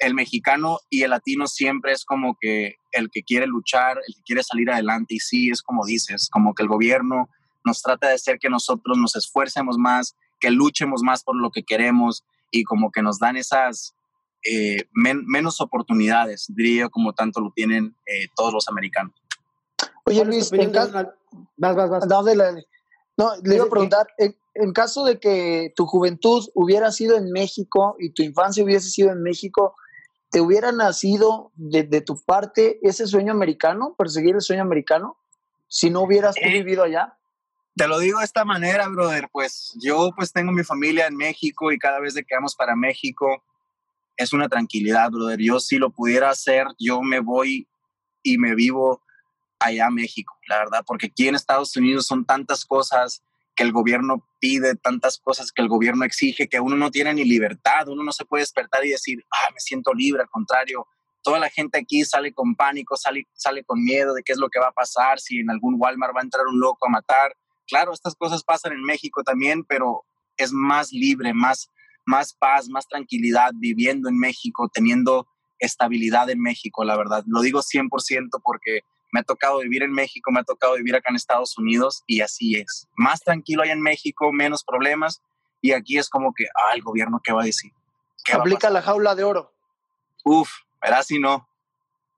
El 0.00 0.14
mexicano 0.14 0.80
y 0.88 1.02
el 1.02 1.10
latino 1.10 1.46
siempre 1.46 1.92
es 1.92 2.04
como 2.04 2.36
que 2.40 2.74
el 2.90 3.10
que 3.10 3.22
quiere 3.22 3.46
luchar, 3.46 3.98
el 3.98 4.14
que 4.14 4.22
quiere 4.22 4.42
salir 4.42 4.70
adelante 4.70 5.14
y 5.14 5.20
sí, 5.20 5.50
es 5.50 5.62
como 5.62 5.86
dices, 5.86 6.28
como 6.32 6.54
que 6.54 6.64
el 6.64 6.68
gobierno 6.68 7.28
nos 7.64 7.82
trata 7.82 8.08
de 8.08 8.14
hacer 8.14 8.38
que 8.38 8.48
nosotros 8.48 8.98
nos 8.98 9.14
esfuercemos 9.14 9.76
más, 9.78 10.16
que 10.40 10.50
luchemos 10.50 11.02
más 11.02 11.22
por 11.22 11.36
lo 11.36 11.50
que 11.50 11.62
queremos 11.62 12.24
y 12.50 12.64
como 12.64 12.90
que 12.90 13.02
nos 13.02 13.18
dan 13.18 13.36
esas, 13.36 13.94
eh, 14.42 14.84
menos 14.94 15.60
oportunidades, 15.60 16.46
diría 16.48 16.88
como 16.88 17.12
tanto 17.12 17.40
lo 17.40 17.52
tienen 17.54 17.94
eh, 18.06 18.26
todos 18.34 18.54
los 18.54 18.68
americanos. 18.68 19.14
Oye 20.06 20.24
Luis, 20.24 20.50
en 20.52 20.70
caso, 20.70 20.92
vas, 21.56 21.76
vas, 21.76 21.90
vas. 21.90 22.06
No, 23.16 23.32
le 23.44 23.56
iba 23.56 23.64
a 23.64 23.68
preguntar, 23.68 24.06
en, 24.16 24.72
caso 24.72 25.04
de 25.04 25.20
que 25.20 25.74
tu 25.76 25.84
juventud 25.84 26.48
hubiera 26.54 26.90
sido 26.90 27.18
en 27.18 27.30
México 27.30 27.96
y 27.98 28.10
tu 28.12 28.22
infancia 28.22 28.64
hubiese 28.64 28.88
sido 28.88 29.10
en 29.10 29.22
México, 29.22 29.76
¿te 30.30 30.40
hubiera 30.40 30.72
nacido 30.72 31.52
de, 31.54 31.82
de 31.82 32.00
tu 32.00 32.20
parte 32.24 32.78
ese 32.82 33.06
sueño 33.06 33.32
americano, 33.32 33.94
perseguir 33.98 34.36
el 34.36 34.40
sueño 34.40 34.62
americano, 34.62 35.18
si 35.68 35.90
no 35.90 36.02
hubieras 36.02 36.36
eh, 36.36 36.48
vivido 36.48 36.84
allá? 36.84 37.16
Te 37.76 37.88
lo 37.88 37.98
digo 37.98 38.18
de 38.18 38.24
esta 38.24 38.44
manera, 38.44 38.88
brother, 38.88 39.28
pues 39.32 39.76
yo 39.82 40.10
pues 40.16 40.32
tengo 40.32 40.52
mi 40.52 40.64
familia 40.64 41.06
en 41.06 41.16
México 41.16 41.72
y 41.72 41.78
cada 41.78 42.00
vez 42.00 42.14
que 42.14 42.34
vamos 42.34 42.54
para 42.54 42.76
México, 42.76 43.44
es 44.16 44.32
una 44.32 44.48
tranquilidad, 44.48 45.10
brother. 45.10 45.40
Yo 45.40 45.60
si 45.60 45.78
lo 45.78 45.90
pudiera 45.90 46.30
hacer, 46.30 46.66
yo 46.78 47.02
me 47.02 47.20
voy 47.20 47.68
y 48.22 48.38
me 48.38 48.54
vivo 48.54 49.02
allá 49.58 49.86
a 49.86 49.90
México, 49.90 50.36
la 50.48 50.58
verdad, 50.58 50.84
porque 50.86 51.06
aquí 51.06 51.28
en 51.28 51.34
Estados 51.34 51.76
Unidos 51.76 52.06
son 52.06 52.24
tantas 52.24 52.64
cosas 52.64 53.22
que 53.60 53.64
el 53.64 53.72
gobierno 53.72 54.26
pide, 54.38 54.74
tantas 54.74 55.18
cosas 55.18 55.52
que 55.52 55.60
el 55.60 55.68
gobierno 55.68 56.06
exige, 56.06 56.48
que 56.48 56.60
uno 56.60 56.76
no 56.76 56.90
tiene 56.90 57.12
ni 57.12 57.24
libertad, 57.24 57.88
uno 57.88 58.02
no 58.02 58.10
se 58.10 58.24
puede 58.24 58.40
despertar 58.40 58.86
y 58.86 58.88
decir, 58.88 59.22
ah, 59.30 59.50
me 59.52 59.60
siento 59.60 59.92
libre, 59.92 60.22
al 60.22 60.30
contrario, 60.30 60.86
toda 61.22 61.38
la 61.38 61.50
gente 61.50 61.78
aquí 61.78 62.02
sale 62.06 62.32
con 62.32 62.54
pánico, 62.54 62.96
sale, 62.96 63.28
sale 63.34 63.62
con 63.62 63.84
miedo 63.84 64.14
de 64.14 64.22
qué 64.22 64.32
es 64.32 64.38
lo 64.38 64.48
que 64.48 64.58
va 64.58 64.68
a 64.68 64.72
pasar, 64.72 65.20
si 65.20 65.40
en 65.40 65.50
algún 65.50 65.74
Walmart 65.76 66.16
va 66.16 66.20
a 66.20 66.24
entrar 66.24 66.46
un 66.46 66.58
loco 66.58 66.86
a 66.86 66.90
matar. 66.90 67.36
Claro, 67.68 67.92
estas 67.92 68.14
cosas 68.14 68.42
pasan 68.42 68.72
en 68.72 68.82
México 68.82 69.22
también, 69.22 69.62
pero 69.64 70.06
es 70.38 70.54
más 70.54 70.90
libre, 70.90 71.34
más, 71.34 71.68
más 72.06 72.32
paz, 72.32 72.66
más 72.70 72.88
tranquilidad 72.88 73.50
viviendo 73.56 74.08
en 74.08 74.18
México, 74.18 74.70
teniendo 74.72 75.28
estabilidad 75.58 76.30
en 76.30 76.40
México, 76.40 76.82
la 76.82 76.96
verdad. 76.96 77.24
Lo 77.26 77.42
digo 77.42 77.60
100% 77.60 78.40
porque 78.42 78.80
me 79.12 79.20
ha 79.20 79.22
tocado 79.22 79.58
vivir 79.58 79.82
en 79.82 79.92
México, 79.92 80.30
me 80.30 80.40
ha 80.40 80.44
tocado 80.44 80.74
vivir 80.74 80.94
acá 80.94 81.10
en 81.10 81.16
Estados 81.16 81.56
Unidos 81.58 82.02
y 82.06 82.20
así 82.20 82.56
es. 82.56 82.88
Más 82.96 83.20
tranquilo 83.20 83.62
hay 83.62 83.70
en 83.70 83.80
México, 83.80 84.32
menos 84.32 84.64
problemas 84.64 85.22
y 85.60 85.72
aquí 85.72 85.98
es 85.98 86.08
como 86.08 86.32
que, 86.32 86.44
ah, 86.46 86.74
el 86.74 86.82
gobierno, 86.82 87.20
¿qué 87.22 87.32
va 87.32 87.42
a 87.42 87.46
decir? 87.46 87.72
¿Qué 88.24 88.32
Aplica 88.32 88.70
la 88.70 88.82
jaula 88.82 89.14
de 89.14 89.24
oro. 89.24 89.52
Uf, 90.24 90.50
verás 90.80 91.06
si 91.06 91.18
no, 91.18 91.48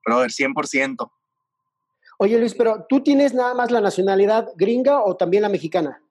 brother, 0.05 0.31
100%. 0.31 1.11
Oye 2.19 2.37
Luis, 2.37 2.53
pero 2.53 2.85
¿tú 2.87 3.01
tienes 3.01 3.33
nada 3.33 3.53
más 3.53 3.71
la 3.71 3.81
nacionalidad 3.81 4.49
gringa 4.55 5.03
o 5.03 5.15
también 5.15 5.43
la 5.43 5.49
mexicana? 5.49 6.01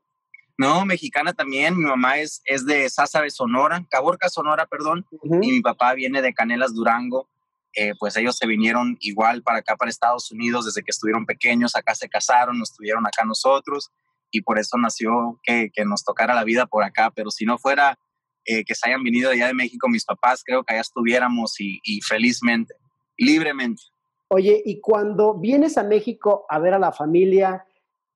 No, 0.58 0.84
mexicana 0.84 1.32
también. 1.32 1.76
Mi 1.76 1.86
mamá 1.86 2.18
es, 2.18 2.42
es 2.44 2.66
de 2.66 2.88
Sázabe, 2.88 3.30
Sonora, 3.30 3.84
Caborca, 3.90 4.28
Sonora, 4.28 4.66
perdón, 4.66 5.06
y 5.22 5.52
mi 5.52 5.60
papá 5.60 5.94
viene 5.94 6.22
de 6.22 6.34
Canelas, 6.34 6.74
Durango. 6.74 7.28
Eh, 7.74 7.94
pues 7.98 8.16
ellos 8.16 8.36
se 8.36 8.46
vinieron 8.46 8.96
igual 9.00 9.42
para 9.42 9.58
acá, 9.58 9.76
para 9.76 9.90
Estados 9.90 10.30
Unidos, 10.30 10.66
desde 10.66 10.82
que 10.82 10.90
estuvieron 10.90 11.24
pequeños, 11.24 11.74
acá 11.74 11.94
se 11.94 12.08
casaron, 12.08 12.58
nos 12.58 12.74
tuvieron 12.74 13.06
acá 13.06 13.24
nosotros, 13.24 13.90
y 14.30 14.42
por 14.42 14.58
eso 14.58 14.76
nació 14.76 15.40
que, 15.42 15.70
que 15.72 15.84
nos 15.84 16.04
tocara 16.04 16.34
la 16.34 16.44
vida 16.44 16.66
por 16.66 16.84
acá. 16.84 17.10
Pero 17.14 17.30
si 17.30 17.44
no 17.44 17.58
fuera 17.58 17.98
eh, 18.44 18.64
que 18.64 18.74
se 18.74 18.88
hayan 18.88 19.02
venido 19.02 19.30
allá 19.30 19.46
de 19.46 19.54
México 19.54 19.88
mis 19.88 20.04
papás, 20.04 20.42
creo 20.44 20.64
que 20.64 20.74
allá 20.74 20.82
estuviéramos 20.82 21.60
y, 21.60 21.80
y 21.84 22.00
felizmente, 22.00 22.74
libremente. 23.16 23.82
Oye, 24.28 24.62
y 24.64 24.80
cuando 24.80 25.38
vienes 25.38 25.76
a 25.76 25.84
México 25.84 26.46
a 26.48 26.58
ver 26.58 26.74
a 26.74 26.78
la 26.78 26.92
familia, 26.92 27.66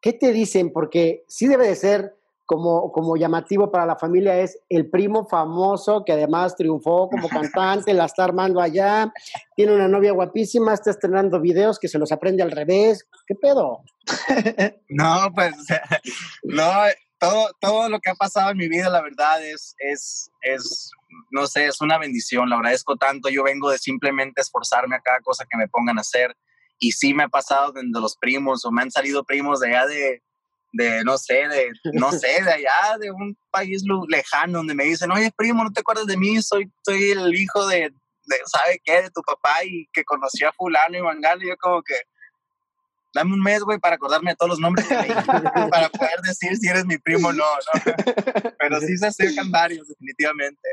¿qué 0.00 0.14
te 0.14 0.32
dicen? 0.32 0.72
Porque 0.72 1.24
sí 1.28 1.46
debe 1.46 1.68
de 1.68 1.76
ser 1.76 2.16
como, 2.46 2.92
como 2.92 3.16
llamativo 3.16 3.70
para 3.70 3.84
la 3.84 3.96
familia 3.96 4.38
es 4.38 4.58
el 4.68 4.88
primo 4.88 5.26
famoso 5.26 6.04
que 6.04 6.12
además 6.12 6.56
triunfó 6.56 7.10
como 7.10 7.28
cantante, 7.28 7.92
la 7.92 8.06
está 8.06 8.24
armando 8.24 8.60
allá, 8.60 9.12
tiene 9.56 9.74
una 9.74 9.88
novia 9.88 10.12
guapísima, 10.12 10.72
está 10.72 10.90
estrenando 10.90 11.40
videos 11.40 11.78
que 11.78 11.88
se 11.88 11.98
los 11.98 12.12
aprende 12.12 12.42
al 12.42 12.52
revés. 12.52 13.06
¿Qué 13.26 13.34
pedo? 13.34 13.82
No, 14.88 15.32
pues, 15.34 15.52
no, 16.44 16.72
todo, 17.18 17.50
todo 17.60 17.88
lo 17.88 17.98
que 17.98 18.10
ha 18.10 18.14
pasado 18.14 18.52
en 18.52 18.58
mi 18.58 18.68
vida, 18.68 18.88
la 18.88 19.02
verdad, 19.02 19.44
es, 19.44 19.74
es, 19.78 20.30
es, 20.42 20.90
no 21.32 21.46
sé, 21.46 21.66
es 21.66 21.80
una 21.80 21.98
bendición. 21.98 22.48
Lo 22.48 22.56
agradezco 22.56 22.96
tanto. 22.96 23.28
Yo 23.28 23.42
vengo 23.42 23.70
de 23.70 23.78
simplemente 23.78 24.40
esforzarme 24.40 24.96
a 24.96 25.00
cada 25.00 25.20
cosa 25.20 25.44
que 25.50 25.58
me 25.58 25.68
pongan 25.68 25.98
a 25.98 26.02
hacer. 26.02 26.36
Y 26.78 26.92
sí 26.92 27.14
me 27.14 27.24
ha 27.24 27.28
pasado 27.28 27.72
de 27.72 27.82
los 28.00 28.16
primos, 28.16 28.64
o 28.64 28.70
me 28.70 28.82
han 28.82 28.90
salido 28.90 29.24
primos 29.24 29.60
de 29.60 29.68
allá 29.68 29.86
de, 29.86 30.22
de 30.72 31.04
no 31.04 31.18
sé, 31.18 31.48
de, 31.48 31.72
no 31.92 32.12
sé, 32.12 32.42
de 32.42 32.52
allá, 32.52 32.98
de 33.00 33.10
un 33.10 33.36
país 33.50 33.82
lejano, 34.08 34.58
donde 34.58 34.74
me 34.74 34.84
dicen, 34.84 35.10
oye, 35.10 35.32
primo, 35.36 35.64
¿no 35.64 35.72
te 35.72 35.80
acuerdas 35.80 36.06
de 36.06 36.16
mí? 36.16 36.40
Soy, 36.42 36.70
soy 36.84 37.12
el 37.12 37.34
hijo 37.34 37.66
de, 37.66 37.92
de 38.26 38.36
¿sabe 38.46 38.80
qué? 38.84 39.02
De 39.02 39.10
tu 39.10 39.22
papá 39.22 39.64
y 39.64 39.88
que 39.92 40.04
conoció 40.04 40.48
a 40.48 40.52
fulano 40.52 40.98
y 40.98 41.02
mangano. 41.02 41.42
Y 41.42 41.48
yo 41.48 41.56
como 41.56 41.82
que, 41.82 41.94
dame 43.14 43.32
un 43.32 43.42
mes, 43.42 43.62
güey, 43.62 43.78
para 43.78 43.96
acordarme 43.96 44.32
de 44.32 44.36
todos 44.36 44.50
los 44.50 44.60
nombres 44.60 44.86
para 45.70 45.88
poder 45.88 46.20
decir 46.22 46.56
si 46.56 46.68
eres 46.68 46.84
mi 46.84 46.98
primo 46.98 47.28
o 47.28 47.32
no, 47.32 47.44
¿no? 47.44 47.94
Pero 48.58 48.80
sí 48.80 48.96
se 48.96 49.06
acercan 49.06 49.50
varios, 49.50 49.88
definitivamente. 49.88 50.68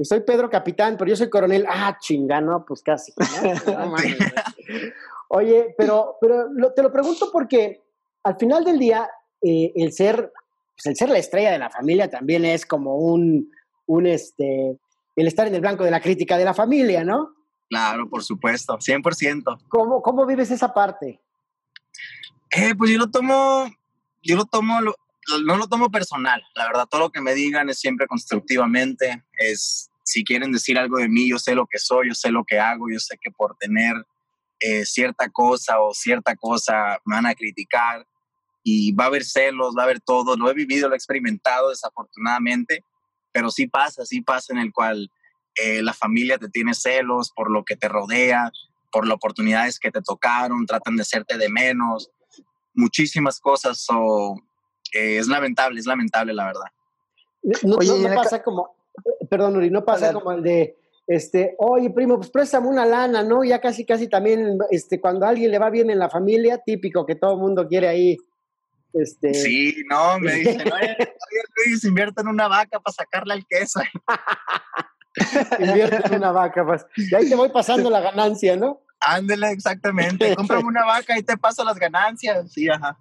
Soy 0.00 0.20
Pedro 0.20 0.50
Capitán, 0.50 0.96
pero 0.96 1.08
yo 1.08 1.16
soy 1.16 1.30
coronel. 1.30 1.64
Ah, 1.68 1.96
chingano, 2.00 2.64
pues 2.66 2.82
casi. 2.82 3.12
Oye, 5.28 5.74
pero, 5.78 6.16
pero 6.20 6.48
te 6.74 6.82
lo 6.82 6.92
pregunto 6.92 7.30
porque 7.32 7.80
al 8.24 8.36
final 8.36 8.64
del 8.64 8.78
día, 8.78 9.08
eh, 9.42 9.72
el 9.74 9.92
ser, 9.92 10.32
pues, 10.74 10.86
el 10.86 10.96
ser 10.96 11.08
la 11.08 11.18
estrella 11.18 11.50
de 11.50 11.58
la 11.58 11.70
familia 11.70 12.08
también 12.08 12.44
es 12.44 12.66
como 12.66 12.96
un, 12.96 13.50
un 13.86 14.06
este, 14.06 14.78
el 15.16 15.26
estar 15.26 15.46
en 15.46 15.54
el 15.54 15.60
blanco 15.60 15.84
de 15.84 15.90
la 15.90 16.00
crítica 16.00 16.36
de 16.36 16.44
la 16.44 16.54
familia, 16.54 17.04
¿no? 17.04 17.34
Claro, 17.68 18.08
por 18.08 18.22
supuesto, 18.22 18.78
100%. 18.78 19.64
¿Cómo, 19.68 20.02
cómo 20.02 20.26
vives 20.26 20.50
esa 20.50 20.72
parte? 20.72 21.20
Eh, 22.50 22.74
pues 22.76 22.90
yo 22.90 22.98
lo 22.98 23.10
tomo, 23.10 23.66
yo 24.22 24.36
lo 24.36 24.44
tomo, 24.44 24.80
no 24.80 25.56
lo 25.56 25.66
tomo 25.68 25.90
personal, 25.90 26.42
la 26.54 26.66
verdad, 26.66 26.86
todo 26.86 27.00
lo 27.00 27.10
que 27.10 27.22
me 27.22 27.34
digan 27.34 27.70
es 27.70 27.80
siempre 27.80 28.06
constructivamente, 28.06 29.24
es, 29.38 29.90
si 30.02 30.22
quieren 30.22 30.52
decir 30.52 30.78
algo 30.78 30.98
de 30.98 31.08
mí, 31.08 31.30
yo 31.30 31.38
sé 31.38 31.54
lo 31.54 31.66
que 31.66 31.78
soy, 31.78 32.08
yo 32.08 32.14
sé 32.14 32.30
lo 32.30 32.44
que 32.44 32.60
hago, 32.60 32.90
yo 32.92 32.98
sé 32.98 33.16
que 33.18 33.30
por 33.30 33.56
tener 33.56 33.94
eh, 34.60 34.84
cierta 34.84 35.30
cosa 35.30 35.80
o 35.80 35.94
cierta 35.94 36.36
cosa 36.36 36.98
me 37.04 37.16
van 37.16 37.26
a 37.26 37.34
criticar 37.34 38.06
y 38.62 38.92
va 38.92 39.04
a 39.04 39.06
haber 39.08 39.24
celos, 39.24 39.74
va 39.76 39.82
a 39.82 39.84
haber 39.84 40.00
todo, 40.00 40.36
lo 40.36 40.50
he 40.50 40.54
vivido, 40.54 40.88
lo 40.88 40.94
he 40.94 40.96
experimentado 40.96 41.70
desafortunadamente, 41.70 42.84
pero 43.32 43.50
sí 43.50 43.66
pasa, 43.66 44.04
sí 44.04 44.20
pasa 44.20 44.52
en 44.52 44.60
el 44.60 44.72
cual 44.72 45.10
eh, 45.56 45.82
la 45.82 45.92
familia 45.92 46.38
te 46.38 46.48
tiene 46.48 46.74
celos 46.74 47.32
por 47.34 47.50
lo 47.50 47.64
que 47.64 47.76
te 47.76 47.88
rodea, 47.88 48.50
por 48.90 49.06
las 49.06 49.16
oportunidades 49.16 49.78
que 49.78 49.90
te 49.90 50.02
tocaron, 50.02 50.66
tratan 50.66 50.96
de 50.96 51.02
hacerte 51.02 51.38
de 51.38 51.48
menos, 51.48 52.10
muchísimas 52.74 53.40
cosas. 53.40 53.84
o 53.90 54.40
eh, 54.92 55.18
es 55.18 55.26
lamentable, 55.26 55.80
es 55.80 55.86
lamentable, 55.86 56.34
la 56.34 56.46
verdad. 56.46 56.66
No, 57.64 57.78
no, 57.78 58.14
pasa 58.14 58.42
como, 58.42 58.76
perdón, 59.28 59.56
Uri, 59.56 59.70
no 59.70 59.84
pasa 59.84 60.12
como 60.12 60.30
el 60.32 60.42
de, 60.42 60.76
este, 61.06 61.56
oye, 61.58 61.90
primo, 61.90 62.16
pues 62.16 62.30
préstame 62.30 62.68
una 62.68 62.86
lana, 62.86 63.22
¿no? 63.22 63.42
Ya 63.42 63.60
casi, 63.60 63.84
casi 63.84 64.08
también, 64.08 64.58
este, 64.70 65.00
cuando 65.00 65.26
a 65.26 65.30
alguien 65.30 65.50
le 65.50 65.58
va 65.58 65.70
bien 65.70 65.90
en 65.90 65.98
la 65.98 66.08
familia, 66.08 66.58
típico 66.58 67.04
que 67.04 67.16
todo 67.16 67.32
el 67.32 67.38
mundo 67.38 67.66
quiere 67.66 67.88
ahí. 67.88 68.16
Este... 68.92 69.34
Sí, 69.34 69.82
no, 69.88 70.18
me 70.18 70.34
dicen, 70.36 70.72
oye, 70.72 70.96
Luis, 71.56 71.84
invierte 71.84 72.20
en 72.20 72.28
una 72.28 72.48
vaca 72.48 72.80
para 72.80 72.94
sacarle 72.94 73.34
al 73.34 73.46
queso. 73.46 73.80
invierte 75.58 76.06
en 76.06 76.14
una 76.16 76.32
vaca, 76.32 76.64
pues. 76.64 76.84
Y 76.96 77.14
ahí 77.14 77.28
te 77.28 77.34
voy 77.34 77.50
pasando 77.50 77.90
la 77.90 78.00
ganancia, 78.00 78.56
¿no? 78.56 78.82
Ándele, 79.00 79.50
exactamente. 79.50 80.34
Cómprame 80.36 80.64
una 80.64 80.84
vaca 80.84 81.18
y 81.18 81.22
te 81.22 81.36
paso 81.36 81.64
las 81.64 81.78
ganancias. 81.78 82.52
Sí, 82.52 82.68
ajá. 82.68 82.98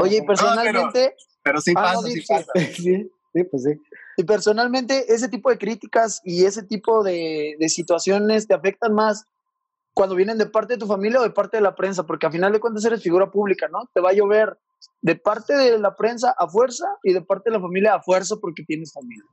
Oye, 0.00 0.22
personalmente. 0.26 1.14
pero, 1.42 1.60
sí 1.60 1.72
ah, 1.76 1.82
pasa, 1.82 2.08
sí, 2.08 2.22
pasa. 2.26 2.52
Sí, 2.54 3.10
sí, 3.32 3.44
pues 3.44 3.62
sí. 3.62 3.80
Y 4.16 4.24
personalmente, 4.24 5.12
ese 5.12 5.28
tipo 5.28 5.50
de 5.50 5.58
críticas 5.58 6.20
y 6.24 6.44
ese 6.44 6.64
tipo 6.64 7.04
de, 7.04 7.54
de, 7.58 7.68
situaciones 7.68 8.48
te 8.48 8.54
afectan 8.54 8.92
más 8.92 9.24
cuando 9.94 10.16
vienen 10.16 10.38
de 10.38 10.46
parte 10.46 10.74
de 10.74 10.78
tu 10.78 10.86
familia 10.86 11.20
o 11.20 11.22
de 11.22 11.30
parte 11.30 11.56
de 11.56 11.62
la 11.62 11.76
prensa, 11.76 12.04
porque 12.04 12.26
al 12.26 12.32
final 12.32 12.52
de 12.52 12.60
cuentas 12.60 12.84
eres 12.84 13.02
figura 13.02 13.30
pública, 13.30 13.68
¿no? 13.68 13.88
Te 13.94 14.00
va 14.00 14.10
a 14.10 14.14
llover 14.14 14.58
de 15.00 15.16
parte 15.16 15.54
de 15.54 15.78
la 15.78 15.94
prensa 15.96 16.34
a 16.36 16.48
fuerza 16.48 16.86
y 17.02 17.12
de 17.12 17.22
parte 17.22 17.50
de 17.50 17.56
la 17.56 17.62
familia 17.62 17.94
a 17.94 18.02
fuerza 18.02 18.36
porque 18.40 18.64
tienes 18.64 18.92
familia. 18.92 19.24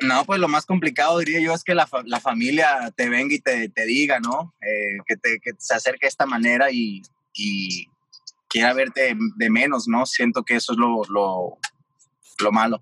No, 0.00 0.24
pues 0.24 0.38
lo 0.38 0.48
más 0.48 0.66
complicado 0.66 1.18
diría 1.18 1.40
yo 1.40 1.54
es 1.54 1.64
que 1.64 1.74
la, 1.74 1.88
la 2.04 2.20
familia 2.20 2.92
te 2.96 3.08
venga 3.08 3.34
y 3.34 3.40
te, 3.40 3.68
te 3.70 3.86
diga, 3.86 4.20
¿no? 4.20 4.54
Eh, 4.60 4.98
que, 5.06 5.16
te, 5.16 5.38
que, 5.40 5.52
se 5.56 5.74
acerque 5.74 6.06
de 6.06 6.08
esta 6.08 6.26
manera 6.26 6.70
y, 6.70 7.02
y, 7.32 7.86
quiera 8.48 8.74
verte 8.74 9.16
de 9.36 9.50
menos, 9.50 9.88
¿no? 9.88 10.04
Siento 10.04 10.42
que 10.42 10.56
eso 10.56 10.72
es 10.72 10.78
lo, 10.78 11.02
lo, 11.08 11.58
lo, 12.42 12.52
malo. 12.52 12.80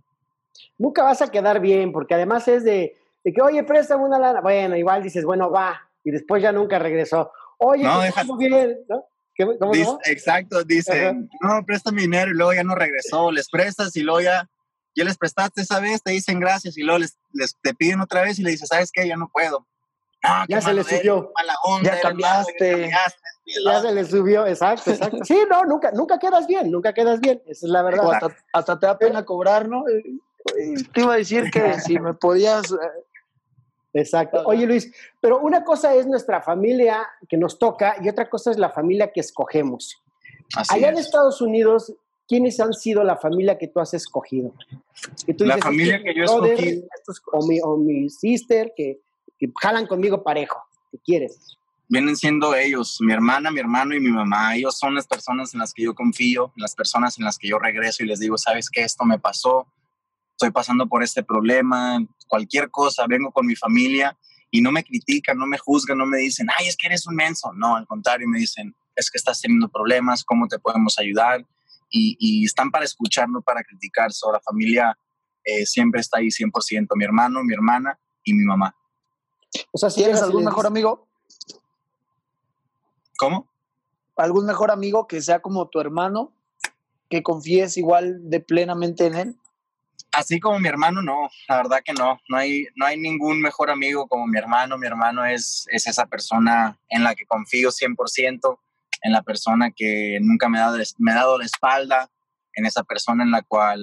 Nunca 0.76 1.04
vas 1.04 1.22
a 1.22 1.30
quedar 1.30 1.60
bien, 1.60 1.92
porque 1.92 2.14
además 2.14 2.48
es 2.48 2.64
de, 2.64 2.96
de 3.22 3.32
que, 3.32 3.40
oye, 3.40 3.62
préstame 3.62 4.04
una 4.04 4.18
lana. 4.18 4.40
Bueno, 4.40 4.76
igual 4.76 5.02
dices, 5.02 5.24
bueno, 5.24 5.50
va, 5.50 5.88
y 6.02 6.10
después 6.10 6.42
ya 6.42 6.50
nunca 6.50 6.80
regresó. 6.80 7.30
Oye, 7.58 7.84
no, 7.84 8.00
deja... 8.00 8.24
bien, 8.36 8.76
¿no? 8.88 9.04
¿Cómo 9.36 9.98
exacto, 10.04 10.62
dicen, 10.62 11.28
no, 11.40 11.64
préstame 11.66 12.02
dinero 12.02 12.30
y 12.30 12.34
luego 12.34 12.54
ya 12.54 12.62
no 12.62 12.74
regresó, 12.74 13.32
les 13.32 13.48
prestas 13.48 13.96
y 13.96 14.02
luego 14.02 14.20
ya 14.20 14.48
ya 14.94 15.04
les 15.04 15.16
prestaste 15.16 15.62
esa 15.62 15.80
vez, 15.80 16.02
te 16.02 16.12
dicen 16.12 16.40
gracias 16.40 16.76
y 16.78 16.82
luego 16.82 16.98
les, 16.98 17.18
te 17.62 17.74
piden 17.74 18.00
otra 18.00 18.22
vez 18.22 18.38
y 18.38 18.42
le 18.42 18.50
dices, 18.50 18.68
¿sabes 18.68 18.90
qué? 18.92 19.06
Ya 19.06 19.16
no 19.16 19.28
puedo. 19.32 19.66
ya 20.48 20.60
se 20.60 20.72
le 20.72 20.84
subió. 20.84 21.32
ya 21.82 22.00
cambiaste. 22.00 22.90
Ya, 23.64 23.80
se 23.80 23.92
le 23.92 24.04
subió, 24.04 24.46
exacto, 24.46 24.90
exacto. 24.90 25.18
Sí, 25.24 25.38
no, 25.50 25.64
nunca, 25.64 25.90
nunca 25.92 26.18
quedas 26.18 26.46
bien, 26.46 26.70
nunca 26.70 26.94
quedas 26.94 27.20
bien, 27.20 27.42
esa 27.46 27.66
es 27.66 27.70
la 27.70 27.82
verdad. 27.82 28.30
Hasta, 28.52 28.78
te 28.78 28.86
da 28.86 28.98
pena 28.98 29.24
cobrar, 29.24 29.68
¿no? 29.68 29.84
Te 30.92 31.00
iba 31.00 31.14
a 31.14 31.16
decir 31.16 31.50
que 31.50 31.78
si 31.80 31.98
me 31.98 32.14
podías... 32.14 32.74
Exacto. 33.94 34.42
Oye, 34.44 34.66
Luis, 34.66 34.92
pero 35.20 35.40
una 35.40 35.64
cosa 35.64 35.94
es 35.94 36.06
nuestra 36.06 36.42
familia 36.42 37.06
que 37.28 37.36
nos 37.36 37.58
toca 37.58 37.96
y 38.02 38.08
otra 38.08 38.28
cosa 38.28 38.50
es 38.50 38.58
la 38.58 38.70
familia 38.70 39.12
que 39.12 39.20
escogemos. 39.20 40.02
Allá 40.68 40.90
en 40.90 40.98
Estados 40.98 41.40
Unidos 41.40 41.94
¿quiénes 42.28 42.58
han 42.60 42.72
sido 42.72 43.04
la 43.04 43.16
familia 43.16 43.58
que 43.58 43.68
tú 43.68 43.80
has 43.80 43.94
escogido? 43.94 44.52
la 45.38 45.58
familia 45.58 46.02
que 46.02 46.14
yo 46.14 46.24
escogí. 46.24 46.84
O 47.32 47.46
mi, 47.46 47.60
o 47.60 47.76
mi 47.76 48.08
sister, 48.08 48.72
que, 48.76 49.00
que, 49.38 49.50
jalan 49.60 49.86
conmigo 49.86 50.22
parejo, 50.22 50.62
¿qué 50.90 50.98
quieres. 51.04 51.58
Vienen 51.88 52.16
siendo 52.16 52.54
ellos, 52.54 52.98
mi 53.00 53.12
hermana, 53.12 53.50
mi 53.50 53.60
hermano 53.60 53.94
y 53.94 54.00
mi 54.00 54.10
mamá. 54.10 54.56
Ellos 54.56 54.78
son 54.78 54.94
las 54.94 55.06
personas 55.06 55.52
en 55.52 55.60
las 55.60 55.74
que 55.74 55.82
yo 55.82 55.94
confío, 55.94 56.52
las 56.56 56.74
personas 56.74 57.18
en 57.18 57.24
las 57.24 57.38
que 57.38 57.48
yo 57.48 57.58
regreso 57.58 58.02
y 58.02 58.06
les 58.06 58.20
digo, 58.20 58.38
¿sabes 58.38 58.70
qué? 58.70 58.82
Esto 58.82 59.04
me 59.04 59.18
pasó, 59.18 59.66
estoy 60.34 60.50
pasando 60.50 60.86
por 60.88 61.02
este 61.02 61.22
problema, 61.22 61.98
cualquier 62.28 62.70
cosa, 62.70 63.06
vengo 63.08 63.32
con 63.32 63.46
mi 63.46 63.56
familia 63.56 64.16
y 64.50 64.60
no 64.60 64.70
me 64.70 64.84
critican, 64.84 65.38
no 65.38 65.46
me 65.46 65.58
juzgan, 65.58 65.98
no 65.98 66.06
me 66.06 66.18
dicen, 66.18 66.48
ay, 66.58 66.68
es 66.68 66.76
que 66.76 66.86
eres 66.86 67.06
un 67.06 67.14
menso. 67.14 67.52
No, 67.54 67.76
al 67.76 67.86
contrario, 67.86 68.28
me 68.28 68.38
dicen, 68.38 68.74
es 68.94 69.10
que 69.10 69.18
estás 69.18 69.40
teniendo 69.40 69.68
problemas, 69.68 70.24
¿cómo 70.24 70.46
te 70.46 70.58
podemos 70.58 70.98
ayudar? 70.98 71.44
y, 71.96 72.44
están 72.44 72.70
para 72.70 72.84
escuchar, 72.84 73.28
no 73.28 73.40
para 73.42 73.62
criticar. 73.62 74.12
So, 74.12 74.32
la 74.32 74.40
familia 74.40 74.98
eh, 75.44 75.64
siempre 75.66 76.00
está 76.00 76.18
ahí 76.18 76.28
100%, 76.28 76.86
mi 76.96 77.04
hermano, 77.04 77.42
mi 77.44 77.54
hermana 77.54 77.98
y 78.22 78.34
mi 78.34 78.44
mamá. 78.44 78.74
O 79.72 79.78
sea, 79.78 79.90
si 79.90 80.02
¿tienes 80.02 80.22
algún 80.22 80.44
mejor 80.44 80.66
amigo? 80.66 81.06
¿Cómo? 83.18 83.48
¿Algún 84.16 84.46
mejor 84.46 84.70
amigo 84.70 85.06
que 85.06 85.22
sea 85.22 85.40
como 85.40 85.68
tu 85.68 85.80
hermano, 85.80 86.32
que 87.08 87.22
confíes 87.22 87.76
igual 87.76 88.28
de 88.28 88.40
plenamente 88.40 89.06
en 89.06 89.14
él? 89.14 89.36
Así 90.16 90.38
como 90.38 90.60
mi 90.60 90.68
hermano, 90.68 91.02
no, 91.02 91.28
la 91.48 91.56
verdad 91.56 91.80
que 91.84 91.92
no. 91.92 92.20
No 92.28 92.36
hay, 92.36 92.66
no 92.76 92.86
hay 92.86 92.98
ningún 92.98 93.40
mejor 93.40 93.70
amigo 93.70 94.06
como 94.06 94.26
mi 94.26 94.38
hermano. 94.38 94.78
Mi 94.78 94.86
hermano 94.86 95.24
es, 95.24 95.66
es 95.70 95.86
esa 95.86 96.06
persona 96.06 96.78
en 96.88 97.02
la 97.02 97.14
que 97.14 97.26
confío 97.26 97.70
100% 97.70 98.58
en 99.04 99.12
la 99.12 99.22
persona 99.22 99.70
que 99.70 100.18
nunca 100.20 100.48
me 100.48 100.58
ha, 100.58 100.62
dado, 100.62 100.78
me 100.98 101.12
ha 101.12 101.16
dado 101.16 101.38
la 101.38 101.44
espalda, 101.44 102.10
en 102.54 102.64
esa 102.64 102.82
persona 102.82 103.22
en 103.22 103.30
la 103.30 103.42
cual 103.42 103.80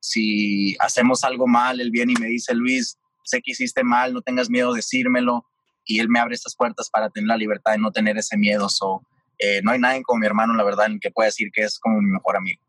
si 0.00 0.76
hacemos 0.80 1.22
algo 1.24 1.46
mal, 1.46 1.80
él 1.80 1.90
viene 1.90 2.14
y 2.16 2.20
me 2.20 2.26
dice, 2.26 2.54
Luis, 2.54 2.98
sé 3.22 3.40
que 3.40 3.52
hiciste 3.52 3.84
mal, 3.84 4.12
no 4.12 4.20
tengas 4.20 4.50
miedo 4.50 4.72
de 4.72 4.78
decírmelo, 4.78 5.46
y 5.84 6.00
él 6.00 6.08
me 6.08 6.18
abre 6.18 6.34
estas 6.34 6.56
puertas 6.56 6.90
para 6.90 7.08
tener 7.08 7.28
la 7.28 7.36
libertad 7.36 7.72
de 7.72 7.78
no 7.78 7.92
tener 7.92 8.18
ese 8.18 8.36
miedo. 8.36 8.68
So, 8.68 9.02
eh, 9.38 9.60
no 9.62 9.70
hay 9.70 9.78
nadie 9.78 10.02
como 10.02 10.20
mi 10.20 10.26
hermano, 10.26 10.54
la 10.54 10.64
verdad, 10.64 10.86
en 10.86 10.98
que 10.98 11.10
pueda 11.10 11.26
decir 11.26 11.50
que 11.52 11.62
es 11.62 11.78
como 11.78 12.00
mi 12.00 12.10
mejor 12.10 12.36
amigo. 12.36 12.60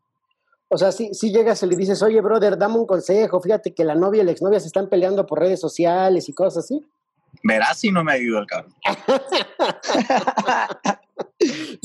O 0.72 0.78
sea, 0.78 0.92
si, 0.92 1.12
si 1.14 1.32
llegas 1.32 1.60
y 1.64 1.66
le 1.66 1.74
dices, 1.74 2.00
oye, 2.00 2.20
brother, 2.20 2.56
dame 2.56 2.76
un 2.76 2.86
consejo, 2.86 3.40
fíjate 3.40 3.74
que 3.74 3.84
la 3.84 3.96
novia 3.96 4.22
y 4.22 4.24
la 4.24 4.30
exnovia 4.30 4.60
se 4.60 4.68
están 4.68 4.88
peleando 4.88 5.26
por 5.26 5.40
redes 5.40 5.60
sociales 5.60 6.28
y 6.28 6.32
cosas 6.32 6.64
así. 6.64 6.86
Verás 7.42 7.80
si 7.80 7.90
no 7.90 8.04
me 8.04 8.12
ayuda 8.12 8.40
el 8.40 8.46
cabrón. 8.46 8.74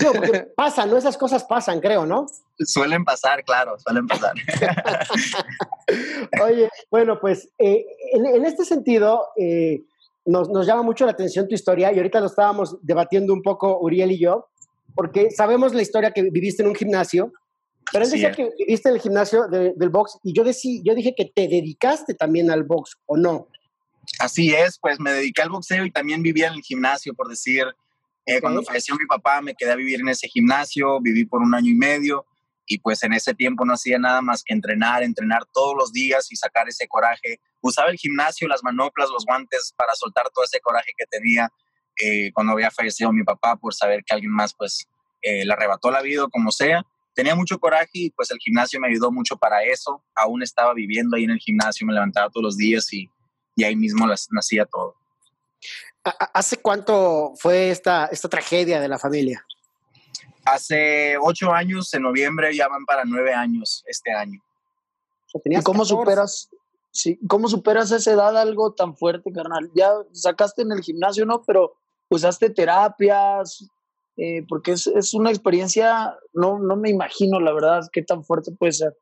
No, 0.02 0.12
porque 0.12 0.48
pasa, 0.56 0.86
¿no? 0.86 0.98
Esas 0.98 1.18
cosas 1.18 1.46
pasan, 1.46 1.80
creo, 1.80 2.06
¿no? 2.06 2.26
Suelen 2.60 3.06
pasar, 3.06 3.44
claro, 3.44 3.78
suelen 3.80 4.06
pasar. 4.06 4.34
Oye, 6.44 6.70
bueno, 6.92 7.20
pues 7.20 7.50
eh, 7.58 7.86
en, 8.14 8.46
este 8.46 8.66
sentido, 8.66 9.28
eh, 9.38 9.82
nos, 10.26 10.50
nos, 10.50 10.66
llama 10.66 10.84
mucho 10.84 11.06
la 11.06 11.12
atención 11.12 11.48
tu 11.48 11.56
historia 11.56 11.94
y 11.94 11.98
ahorita 11.98 12.20
lo 12.20 12.28
estábamos 12.28 12.78
debatiendo 12.82 13.34
un 13.34 13.42
poco 13.42 13.80
Uriel 13.80 14.12
y 14.12 14.20
yo, 14.20 14.48
porque 14.94 15.32
sabemos 15.32 15.74
la 15.74 15.82
historia 15.82 16.12
que 16.12 16.24
viviste 16.24 16.62
en 16.62 16.70
un 16.70 16.76
gimnasio 16.76 17.32
Pero 17.92 18.06
él 18.06 18.12
decía 18.12 18.32
que 18.32 18.52
viviste 18.58 18.90
en 18.90 18.96
el 18.96 19.02
gimnasio 19.02 19.48
del 19.48 19.90
box 19.90 20.18
y 20.24 20.34
yo, 20.34 20.44
decí, 20.44 20.82
yo 20.84 20.96
dije 20.96 21.14
que 21.16 21.26
te 21.26 21.48
dedicaste 21.48 22.14
también 22.14 22.50
al 22.50 22.64
box, 22.64 22.98
¿o 23.06 23.16
no? 23.16 23.48
Así 24.20 24.54
es, 24.54 24.78
pues 24.80 25.00
me 25.00 25.12
dediqué 25.12 25.42
al 25.42 25.50
boxeo 25.50 25.86
y 25.86 25.92
también 25.92 26.22
vivía 26.22 26.48
en 26.48 26.54
el 26.54 26.62
gimnasio, 26.62 27.14
por 27.14 27.28
decir, 27.28 27.66
eh, 28.26 28.42
cuando 28.42 28.64
falleció 28.64 28.96
mi 28.96 29.06
papá 29.06 29.42
me 29.42 29.54
quedé 29.54 29.72
a 29.72 29.76
vivir 29.76 30.00
en 30.00 30.10
ese 30.10 30.28
gimnasio, 30.28 31.00
viví 31.00 31.26
por 31.26 31.42
un 31.42 31.54
año 31.54 31.70
y 31.70 31.76
medio 31.76 32.26
y 32.66 32.80
pues 32.80 33.04
en 33.04 33.14
ese 33.14 33.34
tiempo 33.34 33.66
no 33.66 33.74
hacía 33.74 34.00
nada 34.00 34.22
más 34.22 34.44
que 34.44 34.54
entrenar, 34.54 35.04
entrenar 35.04 35.46
todos 35.54 35.76
los 35.78 35.92
días 35.92 36.32
y 36.32 36.36
sacar 36.36 36.68
ese 36.68 36.88
coraje. 36.88 37.40
Usaba 37.62 37.90
el 37.90 37.98
gimnasio, 37.98 38.48
las 38.48 38.64
manoplas, 38.64 39.10
los 39.10 39.26
guantes 39.26 39.74
para 39.78 39.94
soltar 39.94 40.26
todo 40.34 40.44
ese 40.44 40.60
coraje 40.60 40.92
que 40.98 41.06
tenía 41.06 41.52
eh, 42.02 42.32
cuando 42.34 42.54
había 42.54 42.72
fallecido 42.72 43.12
mi 43.14 43.24
papá 43.24 43.56
por 43.56 43.74
saber 43.74 44.04
que 44.04 44.14
alguien 44.14 44.32
más 44.32 44.54
pues 44.56 44.88
eh, 45.22 45.46
le 45.46 45.54
arrebató 45.54 45.92
la 45.92 46.02
vida 46.02 46.26
como 46.32 46.52
sea. 46.52 46.84
Tenía 47.16 47.34
mucho 47.34 47.58
coraje 47.58 47.90
y 47.94 48.10
pues 48.12 48.30
el 48.30 48.38
gimnasio 48.38 48.80
me 48.80 48.90
ayudó 48.90 49.12
mucho 49.12 49.38
para 49.38 49.64
eso. 49.64 50.04
Aún 50.14 50.44
estaba 50.44 50.74
viviendo 50.74 51.16
ahí 51.16 51.24
en 51.24 51.32
el 51.32 51.40
gimnasio, 51.40 51.88
me 51.88 51.94
levantaba 51.94 52.30
todos 52.30 52.44
los 52.44 52.58
días 52.58 52.92
y, 52.94 53.10
y 53.56 53.64
ahí 53.64 53.76
mismo 53.76 54.06
las, 54.06 54.28
nacía 54.32 54.66
todo. 54.66 54.96
¿Hace 56.04 56.58
cuánto 56.58 57.34
fue 57.38 57.72
esta, 57.72 58.06
esta 58.08 58.30
tragedia 58.30 58.80
de 58.80 58.88
la 58.88 59.00
familia? 59.00 59.44
Hace 60.44 61.18
ocho 61.20 61.52
años, 61.52 61.92
en 61.96 62.04
noviembre 62.04 62.56
ya 62.56 62.68
van 62.68 62.86
para 62.86 63.04
nueve 63.06 63.34
años 63.34 63.84
este 63.88 64.12
año. 64.12 64.40
¿Y 65.44 65.62
cómo 65.64 65.84
superas, 65.84 66.50
sí, 66.92 67.20
cómo 67.28 67.48
superas 67.48 67.92
esa 67.92 68.12
edad 68.12 68.38
algo 68.38 68.74
tan 68.74 68.96
fuerte, 68.96 69.32
carnal? 69.32 69.72
Ya 69.74 69.92
sacaste 70.12 70.62
en 70.62 70.72
el 70.74 70.82
gimnasio, 70.82 71.26
¿no? 71.26 71.42
Pero 71.44 71.76
usaste 72.10 72.52
terapias, 72.52 73.68
eh, 74.18 74.44
porque 74.48 74.72
es, 74.72 74.88
es, 74.88 75.14
una 75.14 75.30
experiencia, 75.30 76.16
no, 76.34 76.60
no 76.60 76.76
me 76.76 76.90
imagino, 76.90 77.40
la 77.40 77.54
verdad, 77.54 77.82
qué 77.92 78.02
tan 78.02 78.24
fuerte 78.24 78.52
puede 78.52 78.72
ser. 78.72 78.94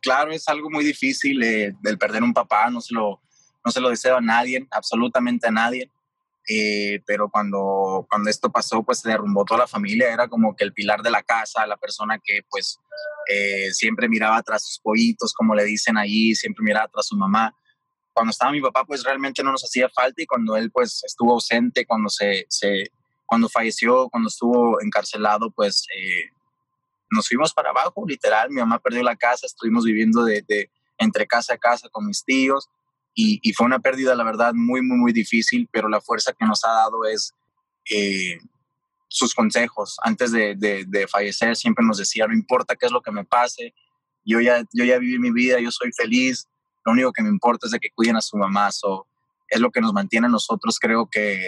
Claro, 0.00 0.30
es 0.32 0.48
algo 0.48 0.70
muy 0.70 0.84
difícil 0.84 1.42
eh, 1.42 1.74
el 1.84 1.98
perder 1.98 2.22
un 2.22 2.34
papá, 2.34 2.70
no 2.70 2.80
se, 2.80 2.94
lo, 2.94 3.20
no 3.64 3.72
se 3.72 3.80
lo 3.80 3.88
deseo 3.90 4.16
a 4.16 4.20
nadie, 4.20 4.66
absolutamente 4.70 5.48
a 5.48 5.50
nadie. 5.50 5.90
Eh, 6.50 7.02
pero 7.04 7.28
cuando, 7.28 8.06
cuando 8.08 8.30
esto 8.30 8.50
pasó, 8.50 8.82
pues 8.82 9.00
se 9.00 9.10
derrumbó 9.10 9.44
toda 9.44 9.60
la 9.60 9.66
familia, 9.66 10.10
era 10.10 10.28
como 10.28 10.56
que 10.56 10.64
el 10.64 10.72
pilar 10.72 11.02
de 11.02 11.10
la 11.10 11.22
casa, 11.22 11.66
la 11.66 11.76
persona 11.76 12.18
que 12.24 12.40
pues 12.48 12.80
eh, 13.28 13.70
siempre 13.72 14.08
miraba 14.08 14.42
tras 14.42 14.66
sus 14.66 14.80
pollitos, 14.80 15.34
como 15.34 15.54
le 15.54 15.64
dicen 15.64 15.98
ahí, 15.98 16.34
siempre 16.34 16.64
miraba 16.64 16.88
tras 16.88 17.06
su 17.06 17.16
mamá. 17.16 17.54
Cuando 18.14 18.30
estaba 18.30 18.50
mi 18.50 18.62
papá, 18.62 18.84
pues 18.86 19.04
realmente 19.04 19.42
no 19.42 19.52
nos 19.52 19.62
hacía 19.62 19.90
falta 19.90 20.22
y 20.22 20.26
cuando 20.26 20.56
él 20.56 20.70
pues 20.70 21.02
estuvo 21.04 21.32
ausente, 21.32 21.84
cuando 21.84 22.08
se, 22.08 22.46
se 22.48 22.92
cuando 23.28 23.48
falleció, 23.48 24.08
cuando 24.08 24.28
estuvo 24.28 24.80
encarcelado, 24.80 25.50
pues 25.50 25.84
eh, 25.94 26.30
nos 27.10 27.28
fuimos 27.28 27.52
para 27.52 27.70
abajo, 27.70 28.04
literal, 28.06 28.48
mi 28.48 28.56
mamá 28.56 28.78
perdió 28.78 29.02
la 29.02 29.16
casa, 29.16 29.46
estuvimos 29.46 29.84
viviendo 29.84 30.24
de, 30.24 30.42
de 30.48 30.70
entre 30.96 31.26
casa 31.26 31.54
a 31.54 31.58
casa 31.58 31.88
con 31.90 32.06
mis 32.06 32.24
tíos, 32.24 32.68
y, 33.20 33.52
fue 33.54 33.66
una 33.66 33.80
pérdida, 33.80 34.14
la 34.14 34.22
verdad, 34.22 34.54
muy, 34.54 34.80
muy, 34.80 34.96
muy 34.96 35.12
difícil, 35.12 35.68
pero 35.72 35.88
la 35.88 36.00
fuerza 36.00 36.32
que 36.32 36.46
nos 36.46 36.64
ha 36.64 36.68
dado 36.68 37.04
es 37.04 37.34
eh, 37.90 38.38
sus 39.08 39.34
consejos. 39.34 39.96
Antes 40.04 40.30
de, 40.30 40.54
de, 40.54 41.08
fallecer 41.08 41.56
siempre 41.56 41.84
nos 41.84 41.98
decía, 41.98 42.28
no 42.28 42.34
importa 42.34 42.76
qué 42.76 42.86
es 42.86 42.92
lo 42.92 43.02
que 43.02 43.10
me 43.10 43.24
pase, 43.24 43.74
yo 44.24 44.40
ya, 44.40 44.62
yo 44.72 44.84
ya 44.84 44.98
viví 44.98 45.18
mi 45.18 45.32
vida, 45.32 45.58
yo 45.58 45.72
soy 45.72 45.90
feliz, 45.92 46.46
lo 46.84 46.92
único 46.92 47.12
que 47.12 47.24
me 47.24 47.28
importa 47.28 47.66
es 47.66 47.72
de 47.72 47.80
que 47.80 47.90
cuiden 47.90 48.14
a 48.14 48.20
su 48.20 48.36
mamá, 48.36 48.70
so, 48.70 49.08
es 49.48 49.58
lo 49.58 49.72
que 49.72 49.80
nos 49.80 49.92
mantiene 49.92 50.28
a 50.28 50.30
nosotros, 50.30 50.78
creo 50.78 51.08
que 51.10 51.40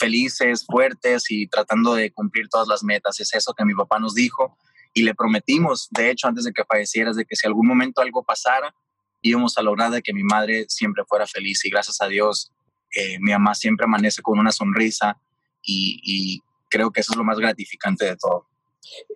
felices, 0.00 0.64
fuertes 0.66 1.30
y 1.30 1.46
tratando 1.46 1.94
de 1.94 2.10
cumplir 2.10 2.48
todas 2.48 2.66
las 2.66 2.82
metas. 2.82 3.20
Es 3.20 3.32
eso 3.34 3.54
que 3.54 3.64
mi 3.64 3.74
papá 3.74 3.98
nos 4.00 4.14
dijo 4.14 4.56
y 4.92 5.02
le 5.02 5.14
prometimos, 5.14 5.88
de 5.90 6.10
hecho, 6.10 6.26
antes 6.26 6.44
de 6.44 6.52
que 6.52 6.64
falleciera, 6.64 7.12
de 7.12 7.24
que 7.24 7.36
si 7.36 7.46
algún 7.46 7.68
momento 7.68 8.00
algo 8.00 8.24
pasara, 8.24 8.74
íbamos 9.22 9.56
a 9.58 9.62
lograr 9.62 9.90
de 9.92 10.02
que 10.02 10.12
mi 10.12 10.24
madre 10.24 10.64
siempre 10.68 11.04
fuera 11.06 11.26
feliz 11.26 11.64
y 11.64 11.70
gracias 11.70 12.00
a 12.00 12.08
Dios 12.08 12.50
eh, 12.94 13.18
mi 13.20 13.30
mamá 13.30 13.54
siempre 13.54 13.84
amanece 13.84 14.20
con 14.22 14.38
una 14.38 14.50
sonrisa 14.50 15.16
y, 15.62 16.40
creo 16.68 16.92
que 16.92 17.00
eso 17.00 17.12
es 17.12 17.16
lo 17.16 17.24
más 17.24 17.38
gratificante 17.38 18.04
de 18.04 18.16
todo. 18.16 18.46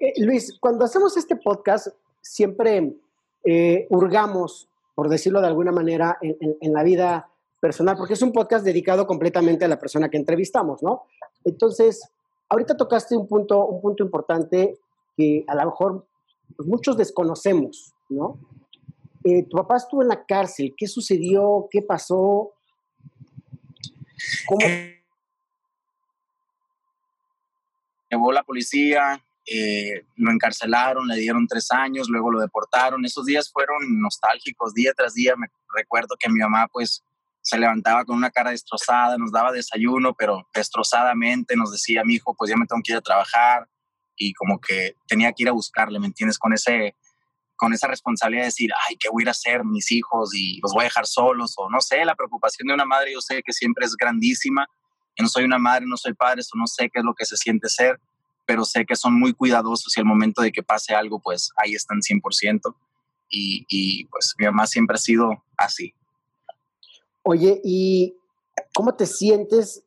Eh, 0.00 0.12
Luis, 0.24 0.56
cuando 0.58 0.84
hacemos 0.84 1.16
este 1.16 1.36
podcast 1.36 1.86
siempre 2.20 2.96
eh, 3.44 3.86
hurgamos, 3.90 4.68
por 4.96 5.08
decirlo 5.08 5.40
de 5.40 5.46
alguna 5.46 5.70
manera, 5.70 6.18
en, 6.20 6.72
la 6.72 6.82
vida 6.82 7.28
personal, 7.64 7.96
porque 7.96 8.12
es 8.12 8.20
un 8.20 8.30
podcast 8.30 8.62
dedicado 8.62 9.06
completamente 9.06 9.64
a 9.64 9.68
la 9.68 9.78
persona 9.78 10.10
que 10.10 10.18
entrevistamos, 10.18 10.82
¿no? 10.82 11.04
Entonces, 11.46 12.06
ahorita 12.50 12.76
tocaste 12.76 13.16
un 13.16 13.26
punto, 13.26 13.64
un 13.64 13.80
punto 13.80 14.04
importante 14.04 14.78
que 15.16 15.46
a 15.48 15.54
lo 15.54 15.64
mejor 15.70 16.06
pues, 16.54 16.68
muchos 16.68 16.94
desconocemos, 16.98 17.94
¿no? 18.10 18.38
Eh, 19.24 19.44
tu 19.44 19.56
papá 19.56 19.78
estuvo 19.78 20.02
en 20.02 20.08
la 20.08 20.26
cárcel. 20.26 20.74
¿Qué 20.76 20.86
sucedió? 20.86 21.66
¿Qué 21.70 21.80
pasó? 21.80 22.52
¿Cómo? 24.46 24.66
Llevó 28.10 28.30
la 28.30 28.42
policía, 28.42 29.24
eh, 29.46 30.04
lo 30.16 30.30
encarcelaron, 30.30 31.08
le 31.08 31.16
dieron 31.16 31.46
tres 31.46 31.70
años, 31.70 32.10
luego 32.10 32.30
lo 32.30 32.40
deportaron. 32.40 33.06
Esos 33.06 33.24
días 33.24 33.50
fueron 33.50 33.78
nostálgicos, 34.02 34.74
día 34.74 34.92
tras 34.94 35.14
día. 35.14 35.34
Me 35.34 35.46
recuerdo 35.74 36.14
que 36.20 36.28
mi 36.28 36.40
mamá 36.40 36.68
pues 36.70 37.02
se 37.44 37.58
levantaba 37.58 38.06
con 38.06 38.16
una 38.16 38.30
cara 38.30 38.52
destrozada, 38.52 39.18
nos 39.18 39.30
daba 39.30 39.52
desayuno, 39.52 40.14
pero 40.14 40.48
destrozadamente 40.54 41.56
nos 41.56 41.70
decía, 41.70 42.02
mi 42.02 42.14
hijo, 42.14 42.34
pues 42.34 42.48
ya 42.50 42.56
me 42.56 42.66
tengo 42.66 42.80
que 42.82 42.92
ir 42.92 42.98
a 42.98 43.02
trabajar 43.02 43.68
y 44.16 44.32
como 44.32 44.58
que 44.58 44.96
tenía 45.06 45.30
que 45.32 45.42
ir 45.42 45.50
a 45.50 45.52
buscarle, 45.52 46.00
¿me 46.00 46.06
entiendes? 46.06 46.38
Con 46.38 46.54
ese 46.54 46.96
con 47.56 47.72
esa 47.72 47.86
responsabilidad 47.86 48.42
de 48.42 48.46
decir, 48.46 48.70
ay, 48.88 48.96
¿qué 48.96 49.08
voy 49.10 49.22
a 49.22 49.24
ir 49.24 49.28
a 49.28 49.30
hacer 49.30 49.62
mis 49.62 49.92
hijos 49.92 50.34
y 50.34 50.58
los 50.60 50.72
voy 50.72 50.82
a 50.82 50.84
dejar 50.84 51.06
solos? 51.06 51.54
O 51.56 51.70
no 51.70 51.80
sé, 51.80 52.04
la 52.04 52.16
preocupación 52.16 52.66
de 52.66 52.74
una 52.74 52.84
madre 52.84 53.12
yo 53.12 53.20
sé 53.20 53.42
que 53.44 53.52
siempre 53.52 53.86
es 53.86 53.94
grandísima. 53.94 54.66
Yo 55.16 55.22
no 55.22 55.28
soy 55.28 55.44
una 55.44 55.58
madre, 55.58 55.86
no 55.86 55.96
soy 55.96 56.14
padre, 56.14 56.40
eso 56.40 56.56
no 56.56 56.66
sé 56.66 56.90
qué 56.90 56.98
es 56.98 57.04
lo 57.04 57.14
que 57.14 57.24
se 57.24 57.36
siente 57.36 57.68
ser, 57.68 58.00
pero 58.44 58.64
sé 58.64 58.84
que 58.84 58.96
son 58.96 59.18
muy 59.20 59.34
cuidadosos 59.34 59.96
y 59.96 60.00
al 60.00 60.06
momento 60.06 60.42
de 60.42 60.50
que 60.50 60.62
pase 60.62 60.94
algo, 60.94 61.20
pues 61.20 61.50
ahí 61.56 61.74
están 61.74 62.00
100%. 62.00 62.74
Y, 63.28 63.64
y 63.68 64.06
pues 64.06 64.34
mi 64.38 64.46
mamá 64.46 64.66
siempre 64.66 64.94
ha 64.96 64.98
sido 64.98 65.44
así. 65.56 65.94
Oye, 67.24 67.60
¿y 67.64 68.16
cómo 68.74 68.94
te 68.94 69.06
sientes 69.06 69.82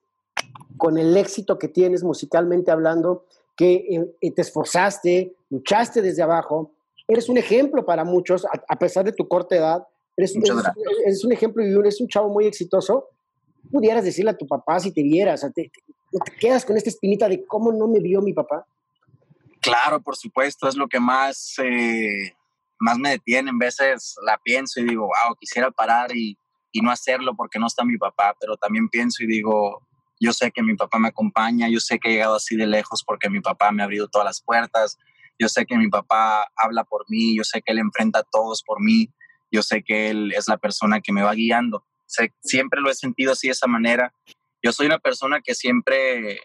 con 0.76 0.98
el 0.98 1.16
éxito 1.16 1.58
que 1.58 1.68
tienes 1.68 2.04
musicalmente 2.04 2.72
hablando? 2.72 3.26
Que 3.56 4.08
eh, 4.22 4.32
te 4.32 4.42
esforzaste, 4.42 5.36
luchaste 5.50 6.02
desde 6.02 6.24
abajo, 6.24 6.72
eres 7.08 7.30
un 7.30 7.38
ejemplo 7.38 7.86
para 7.86 8.04
muchos, 8.04 8.46
a, 8.46 8.80
pesar 8.80 9.06
de 9.06 9.14
tu 9.14 9.28
corta 9.28 9.56
edad. 9.56 9.88
Eres, 10.16 10.36
un 10.36 11.32
ejemplo 11.32 11.64
y 11.64 11.72
eres 11.74 12.02
un 12.02 12.08
chavo 12.08 12.30
muy 12.30 12.48
exitoso. 12.48 13.10
Pudieras 13.72 14.04
decirle 14.04 14.32
a 14.32 14.38
tu 14.38 14.48
papá 14.48 14.80
si 14.80 14.92
te 14.92 15.04
vieras, 15.04 15.46
te, 15.54 15.72
quedas 16.40 16.66
con 16.66 16.76
esta 16.76 16.90
espinita 16.90 17.30
de 17.30 17.46
cómo 17.46 17.72
no 17.72 17.88
me 17.88 18.00
vio 18.00 18.22
mi 18.22 18.34
papá. 18.34 18.66
Claro, 19.62 20.02
por 20.02 20.16
supuesto, 20.16 20.68
es 20.68 20.76
lo 20.76 20.88
que 20.88 21.00
más, 21.00 21.54
eh, 21.64 22.34
más 22.80 22.98
me 22.98 23.12
detiene. 23.12 23.52
En 23.52 23.60
veces 23.60 24.16
la 24.26 24.40
pienso 24.44 24.80
y 24.80 24.86
digo, 24.86 25.04
wow, 25.04 25.36
quisiera 25.40 25.70
parar 25.70 26.16
y, 26.16 26.38
y 26.72 26.82
no 26.82 26.92
hacerlo 26.92 27.36
porque 27.36 27.60
no 27.60 27.68
está 27.68 27.84
mi 27.84 27.98
papá, 27.98 28.36
pero 28.40 28.58
también 28.58 28.90
pienso 28.90 29.24
y 29.24 29.28
digo, 29.28 29.82
yo 30.20 30.34
sé 30.34 30.52
que 30.52 30.64
mi 30.64 30.76
papá 30.76 31.00
me 31.00 31.10
acompaña, 31.10 31.70
yo 31.70 31.80
sé 31.80 32.00
que 32.00 32.10
he 32.10 32.14
llegado 32.14 32.36
así 32.36 32.56
de 32.56 32.68
lejos 32.68 33.04
porque 33.06 33.30
mi 33.30 33.40
papá 33.40 33.72
me 33.72 33.82
ha 33.82 33.86
abrido 33.86 34.08
todas 34.08 34.26
las 34.26 34.42
puertas, 34.42 34.98
yo 35.40 35.48
sé 35.50 35.66
que 35.66 35.78
mi 35.78 35.90
papá 35.90 36.48
habla 36.56 36.84
por 36.84 37.06
mí, 37.10 37.38
yo 37.38 37.44
sé 37.44 37.62
que 37.62 37.72
él 37.72 37.80
enfrenta 37.80 38.20
a 38.20 38.24
todos 38.24 38.64
por 38.64 38.82
mí, 38.82 39.10
yo 39.52 39.62
sé 39.62 39.84
que 39.84 40.10
él 40.10 40.34
es 40.36 40.48
la 40.48 40.58
persona 40.58 41.00
que 41.02 41.14
me 41.14 41.22
va 41.22 41.34
guiando. 41.34 41.86
siempre 42.42 42.82
lo 42.82 42.90
he 42.90 42.96
sentido 42.96 43.34
así 43.34 43.48
de 43.48 43.54
esa 43.54 43.68
manera. 43.68 44.14
Yo 44.64 44.72
soy 44.72 44.88
una 44.88 45.00
persona 45.00 45.42
que 45.42 45.54
siempre 45.54 46.40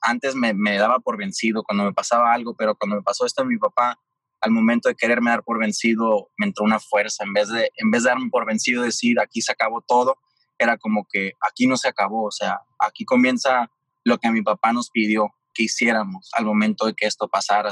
antes 0.00 0.34
me, 0.34 0.52
daba 0.76 1.00
por 1.00 1.16
vencido 1.16 1.64
cuando 1.64 1.84
me 1.84 1.92
pasaba 1.92 2.32
algo, 2.32 2.54
pero 2.54 2.74
cuando 2.76 2.96
me 2.96 3.02
pasó 3.02 3.26
esto 3.26 3.42
a 3.42 3.46
mi 3.46 3.56
papá, 3.56 3.98
al 4.44 4.50
momento 4.50 4.90
de 4.90 4.94
quererme 4.94 5.30
dar 5.30 5.42
por 5.42 5.58
vencido, 5.58 6.28
me 6.36 6.46
entró 6.46 6.64
una 6.64 6.78
fuerza. 6.78 7.24
En 7.24 7.32
vez 7.32 7.48
de, 7.48 7.70
en 7.76 7.90
vez 7.90 8.02
de 8.02 8.10
darme 8.10 8.28
por 8.30 8.44
vencido, 8.44 8.82
decir 8.82 9.18
aquí 9.18 9.40
se 9.40 9.52
acabó 9.52 9.80
todo, 9.80 10.18
era 10.58 10.76
como 10.76 11.06
que 11.10 11.32
aquí 11.40 11.66
no 11.66 11.78
se 11.78 11.88
acabó, 11.88 12.26
o 12.26 12.30
sea, 12.30 12.60
aquí 12.78 13.06
comienza 13.06 13.70
lo 14.04 14.18
que 14.18 14.30
mi 14.30 14.42
papá 14.42 14.72
nos 14.74 14.90
pidió 14.90 15.34
que 15.54 15.62
hiciéramos 15.62 16.28
al 16.34 16.44
momento 16.44 16.84
de 16.84 16.92
que 16.94 17.06
esto 17.06 17.26
pasara. 17.26 17.70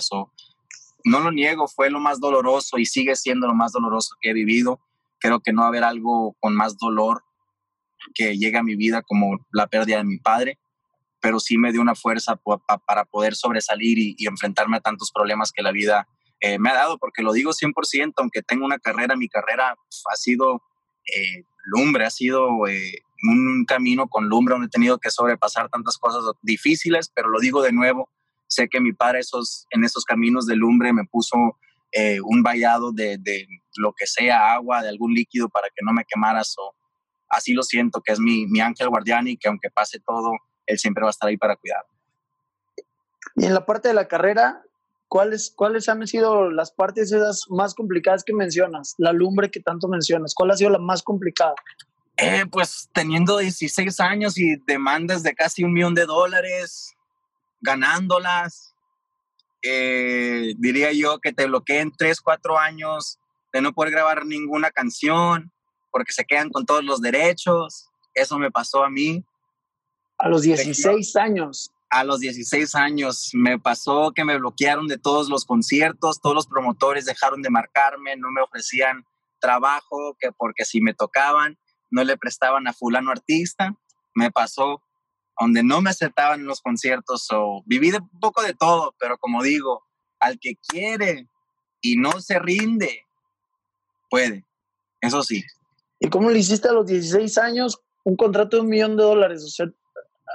no 1.04 1.20
lo 1.20 1.30
niego, 1.30 1.68
fue 1.68 1.90
lo 1.90 2.00
más 2.00 2.20
doloroso 2.20 2.78
y 2.78 2.86
sigue 2.86 3.16
siendo 3.16 3.46
lo 3.46 3.54
más 3.54 3.72
doloroso 3.72 4.16
que 4.20 4.30
he 4.30 4.32
vivido. 4.32 4.80
Creo 5.18 5.40
que 5.40 5.52
no 5.52 5.60
va 5.60 5.66
a 5.66 5.68
haber 5.68 5.84
algo 5.84 6.34
con 6.40 6.54
más 6.54 6.78
dolor 6.78 7.22
que 8.14 8.38
llegue 8.38 8.56
a 8.56 8.62
mi 8.62 8.76
vida 8.76 9.02
como 9.02 9.38
la 9.52 9.66
pérdida 9.66 9.98
de 9.98 10.04
mi 10.04 10.18
padre, 10.18 10.58
pero 11.20 11.38
sí 11.38 11.58
me 11.58 11.70
dio 11.70 11.82
una 11.82 11.94
fuerza 11.94 12.40
para 12.86 13.04
poder 13.04 13.34
sobresalir 13.34 13.98
y, 13.98 14.26
enfrentarme 14.26 14.78
a 14.78 14.80
tantos 14.80 15.12
problemas 15.12 15.52
que 15.52 15.62
la 15.62 15.70
vida 15.70 16.08
eh, 16.42 16.58
me 16.58 16.70
ha 16.70 16.74
dado, 16.74 16.98
porque 16.98 17.22
lo 17.22 17.32
digo 17.32 17.52
100%, 17.52 18.14
aunque 18.16 18.42
tengo 18.42 18.64
una 18.66 18.80
carrera, 18.80 19.14
mi 19.14 19.28
carrera 19.28 19.76
ha 20.10 20.16
sido 20.16 20.60
eh, 21.06 21.44
lumbre, 21.64 22.04
ha 22.04 22.10
sido 22.10 22.66
eh, 22.66 22.98
un 23.22 23.64
camino 23.64 24.08
con 24.08 24.28
lumbre 24.28 24.54
donde 24.54 24.66
he 24.66 24.70
tenido 24.70 24.98
que 24.98 25.10
sobrepasar 25.10 25.68
tantas 25.68 25.98
cosas 25.98 26.24
difíciles, 26.42 27.12
pero 27.14 27.28
lo 27.28 27.38
digo 27.38 27.62
de 27.62 27.72
nuevo, 27.72 28.10
sé 28.48 28.68
que 28.68 28.80
mi 28.80 28.92
padre 28.92 29.20
esos, 29.20 29.66
en 29.70 29.84
esos 29.84 30.04
caminos 30.04 30.44
de 30.46 30.56
lumbre 30.56 30.92
me 30.92 31.04
puso 31.04 31.36
eh, 31.92 32.20
un 32.20 32.42
vallado 32.42 32.90
de, 32.90 33.18
de, 33.18 33.46
lo 33.76 33.92
que 33.92 34.08
sea, 34.08 34.52
agua, 34.52 34.82
de 34.82 34.88
algún 34.88 35.14
líquido 35.14 35.48
para 35.48 35.68
que 35.68 35.84
no 35.84 35.92
me 35.92 36.04
quemaras. 36.04 36.56
Así 37.28 37.54
lo 37.54 37.62
siento, 37.62 38.02
que 38.02 38.12
es 38.12 38.18
mi, 38.18 38.46
mi 38.46 38.60
ángel 38.60 38.88
guardián 38.88 39.28
y 39.28 39.36
que 39.36 39.48
aunque 39.48 39.70
pase 39.70 40.00
todo, 40.04 40.32
él 40.66 40.78
siempre 40.78 41.02
va 41.02 41.08
a 41.08 41.12
estar 41.12 41.28
ahí 41.28 41.36
para 41.36 41.54
cuidar. 41.54 41.84
Y 43.36 43.44
en 43.46 43.54
la 43.54 43.64
parte 43.64 43.88
de 43.88 43.94
la 43.94 44.08
carrera, 44.08 44.62
¿cuáles, 45.12 45.52
¿cuáles 45.54 45.90
han 45.90 46.06
sido 46.06 46.50
las 46.50 46.72
partes 46.72 47.12
esas 47.12 47.44
más 47.50 47.74
complicadas 47.74 48.24
que 48.24 48.32
mencionas? 48.32 48.94
La 48.96 49.12
lumbre 49.12 49.50
que 49.50 49.60
tanto 49.60 49.86
mencionas, 49.86 50.32
¿cuál 50.34 50.52
ha 50.52 50.56
sido 50.56 50.70
la 50.70 50.78
más 50.78 51.02
complicada? 51.02 51.54
Eh, 52.16 52.46
pues 52.50 52.88
teniendo 52.94 53.36
16 53.36 54.00
años 54.00 54.38
y 54.38 54.56
demandas 54.66 55.22
de 55.22 55.34
casi 55.34 55.64
un 55.64 55.74
millón 55.74 55.94
de 55.94 56.06
dólares, 56.06 56.94
ganándolas, 57.60 58.74
eh, 59.60 60.54
diría 60.56 60.92
yo 60.92 61.18
que 61.18 61.34
te 61.34 61.44
bloqueen 61.44 61.92
3, 61.94 62.18
4 62.18 62.58
años 62.58 63.18
de 63.52 63.60
no 63.60 63.74
poder 63.74 63.92
grabar 63.92 64.24
ninguna 64.24 64.70
canción 64.70 65.52
porque 65.90 66.12
se 66.12 66.24
quedan 66.24 66.48
con 66.48 66.64
todos 66.64 66.84
los 66.84 67.02
derechos. 67.02 67.90
Eso 68.14 68.38
me 68.38 68.50
pasó 68.50 68.82
a 68.82 68.88
mí. 68.88 69.22
A 70.16 70.30
los 70.30 70.40
16 70.40 71.16
años. 71.16 71.70
A 71.92 72.04
los 72.04 72.20
16 72.20 72.74
años 72.74 73.30
me 73.34 73.58
pasó 73.58 74.12
que 74.14 74.24
me 74.24 74.38
bloquearon 74.38 74.86
de 74.88 74.96
todos 74.96 75.28
los 75.28 75.44
conciertos, 75.44 76.20
todos 76.22 76.34
los 76.34 76.46
promotores 76.46 77.04
dejaron 77.04 77.42
de 77.42 77.50
marcarme, 77.50 78.16
no 78.16 78.30
me 78.30 78.40
ofrecían 78.40 79.04
trabajo, 79.40 80.16
que 80.18 80.32
porque 80.32 80.64
si 80.64 80.80
me 80.80 80.94
tocaban 80.94 81.58
no 81.92 82.02
le 82.02 82.16
prestaban 82.16 82.66
a 82.66 82.72
fulano 82.72 83.12
artista. 83.12 83.76
Me 84.14 84.30
pasó 84.30 84.82
donde 85.38 85.62
no 85.62 85.80
me 85.80 85.90
aceptaban 85.90 86.40
en 86.40 86.46
los 86.46 86.60
conciertos 86.60 87.28
o 87.30 87.62
viví 87.66 87.90
de 87.90 87.98
un 87.98 88.20
poco 88.20 88.42
de 88.42 88.54
todo, 88.54 88.94
pero 88.98 89.18
como 89.18 89.42
digo, 89.42 89.84
al 90.18 90.38
que 90.40 90.56
quiere 90.56 91.28
y 91.80 91.96
no 91.96 92.20
se 92.20 92.38
rinde, 92.38 93.06
puede. 94.10 94.44
Eso 95.00 95.22
sí. 95.22 95.44
¿Y 96.00 96.08
cómo 96.08 96.30
le 96.30 96.38
hiciste 96.38 96.68
a 96.68 96.72
los 96.72 96.86
16 96.86 97.38
años 97.38 97.80
un 98.04 98.16
contrato 98.16 98.56
de 98.56 98.62
un 98.62 98.68
millón 98.68 98.96
de 98.96 99.02
dólares? 99.02 99.42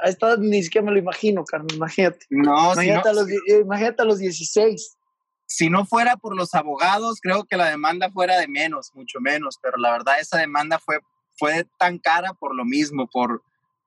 A 0.04 0.10
esta 0.10 0.38
ni 0.38 0.64
siquiera 0.64 0.86
me 0.86 0.92
lo 0.92 1.00
imagino, 1.00 1.44
Carmen, 1.44 1.76
imagínate. 1.76 2.26
No, 2.30 2.74
imagínate, 2.74 3.10
a 3.10 3.14
los, 3.14 3.28
imagínate 3.48 4.02
a 4.02 4.06
los 4.06 4.20
16. 4.20 4.98
Si 5.46 5.70
no 5.70 5.86
fuera 5.86 6.18
por 6.18 6.36
los 6.36 6.54
abogados, 6.54 7.20
creo 7.22 7.46
que 7.46 7.58
la 7.58 7.70
demanda 7.70 8.12
fuera 8.12 8.38
de 8.38 8.48
menos, 8.48 8.92
mucho 8.94 9.20
menos, 9.22 9.58
pero 9.62 9.78
la 9.78 9.92
verdad 9.92 10.20
esa 10.20 10.38
demanda 10.38 10.78
fue, 10.80 11.00
fue 11.38 11.66
tan 11.80 12.00
cara 12.00 12.34
por 12.34 12.54
lo 12.56 12.66
mismo, 12.66 13.08
por, 13.08 13.42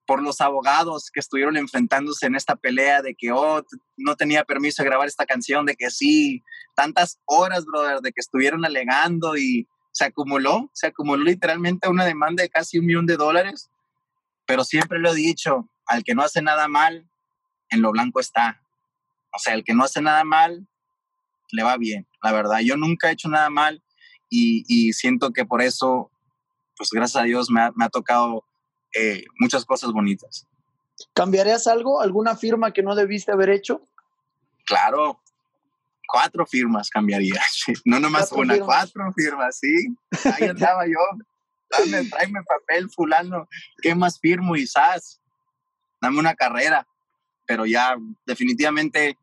por 0.07 0.23
los 0.23 0.41
abogados 0.41 1.11
que 1.13 1.21
estuvieron 1.21 1.57
enfrentándose 1.57 2.27
en 2.27 2.35
esta 2.35 2.57
pelea 2.57 3.03
de 3.03 3.15
que, 3.15 3.31
oh, 3.31 3.63
no 3.97 4.17
tenía 4.17 4.45
permiso 4.45 4.83
de 4.83 4.89
grabar 4.89 5.07
esta 5.07 5.27
canción, 5.27 5.67
de 5.67 5.77
que 5.77 5.91
sí, 5.91 6.43
tantas 6.75 7.21
horas, 7.27 7.65
brother, 7.67 8.01
de 8.01 8.11
que 8.13 8.21
estuvieron 8.21 8.65
alegando 8.65 9.37
y 9.37 9.69
se 9.93 10.07
acumuló, 10.07 10.71
se 10.73 10.87
acumuló 10.87 11.23
literalmente 11.23 11.89
una 11.89 12.05
demanda 12.05 12.43
de 12.43 12.49
casi 12.49 12.79
un 12.79 12.87
millón 12.87 13.07
de 13.07 13.17
dólares, 13.17 13.71
pero 14.47 14.65
siempre 14.65 14.99
lo 14.99 15.11
he 15.11 15.15
dicho, 15.15 15.69
al 15.91 16.05
que 16.05 16.15
no 16.15 16.23
hace 16.23 16.41
nada 16.41 16.69
mal, 16.69 17.11
en 17.69 17.83
lo 17.83 17.91
blanco 17.91 18.21
está. 18.21 18.63
O 19.35 19.39
sea, 19.41 19.55
el 19.55 19.65
que 19.65 19.75
no 19.75 19.83
hace 19.83 20.01
nada 20.01 20.23
mal, 20.23 20.69
le 21.51 21.65
va 21.65 21.77
bien, 21.77 22.07
la 22.23 22.33
verdad. 22.33 22.61
Yo 22.61 22.77
nunca 22.77 23.09
he 23.09 23.13
hecho 23.13 23.29
nada 23.29 23.51
mal 23.51 23.83
y, 24.29 24.93
siento 24.93 25.33
que 25.33 25.45
por 25.45 25.63
eso, 25.63 26.13
pues 26.77 26.91
gracias 26.93 27.21
a 27.21 27.27
Dios 27.27 27.51
me 27.51 27.61
ha, 27.61 27.89
tocado 27.89 28.45
eh, 28.95 29.25
muchas 29.41 29.65
cosas 29.65 29.91
bonitas. 29.91 30.47
¿Cambiarías 31.13 31.67
algo? 31.67 32.01
¿Alguna 32.01 32.37
firma 32.37 32.73
que 32.73 32.85
no 32.85 32.95
debiste 32.95 33.33
haber 33.33 33.51
hecho? 33.51 33.83
Claro, 34.67 35.21
cuatro 36.07 36.47
firmas 36.47 36.89
cambiaría. 36.89 37.43
No 37.85 37.99
nomás 37.99 38.31
una, 38.31 38.61
cuatro 38.61 39.13
firmas, 39.17 39.59
sí. 39.59 39.97
Ahí 40.37 40.49
andaba 40.49 40.87
yo. 40.87 41.01
Dame, 41.69 42.05
tráeme 42.09 42.41
papel, 42.45 42.89
fulano. 42.91 43.49
¿Qué 43.83 43.93
más 43.97 44.21
firmo? 44.21 44.55
Y 44.55 44.69
sas 44.69 45.20
dame 46.01 46.19
una 46.19 46.35
carrera, 46.35 46.87
pero 47.47 47.67
ya 47.67 47.97
definitivamente 48.27 49.17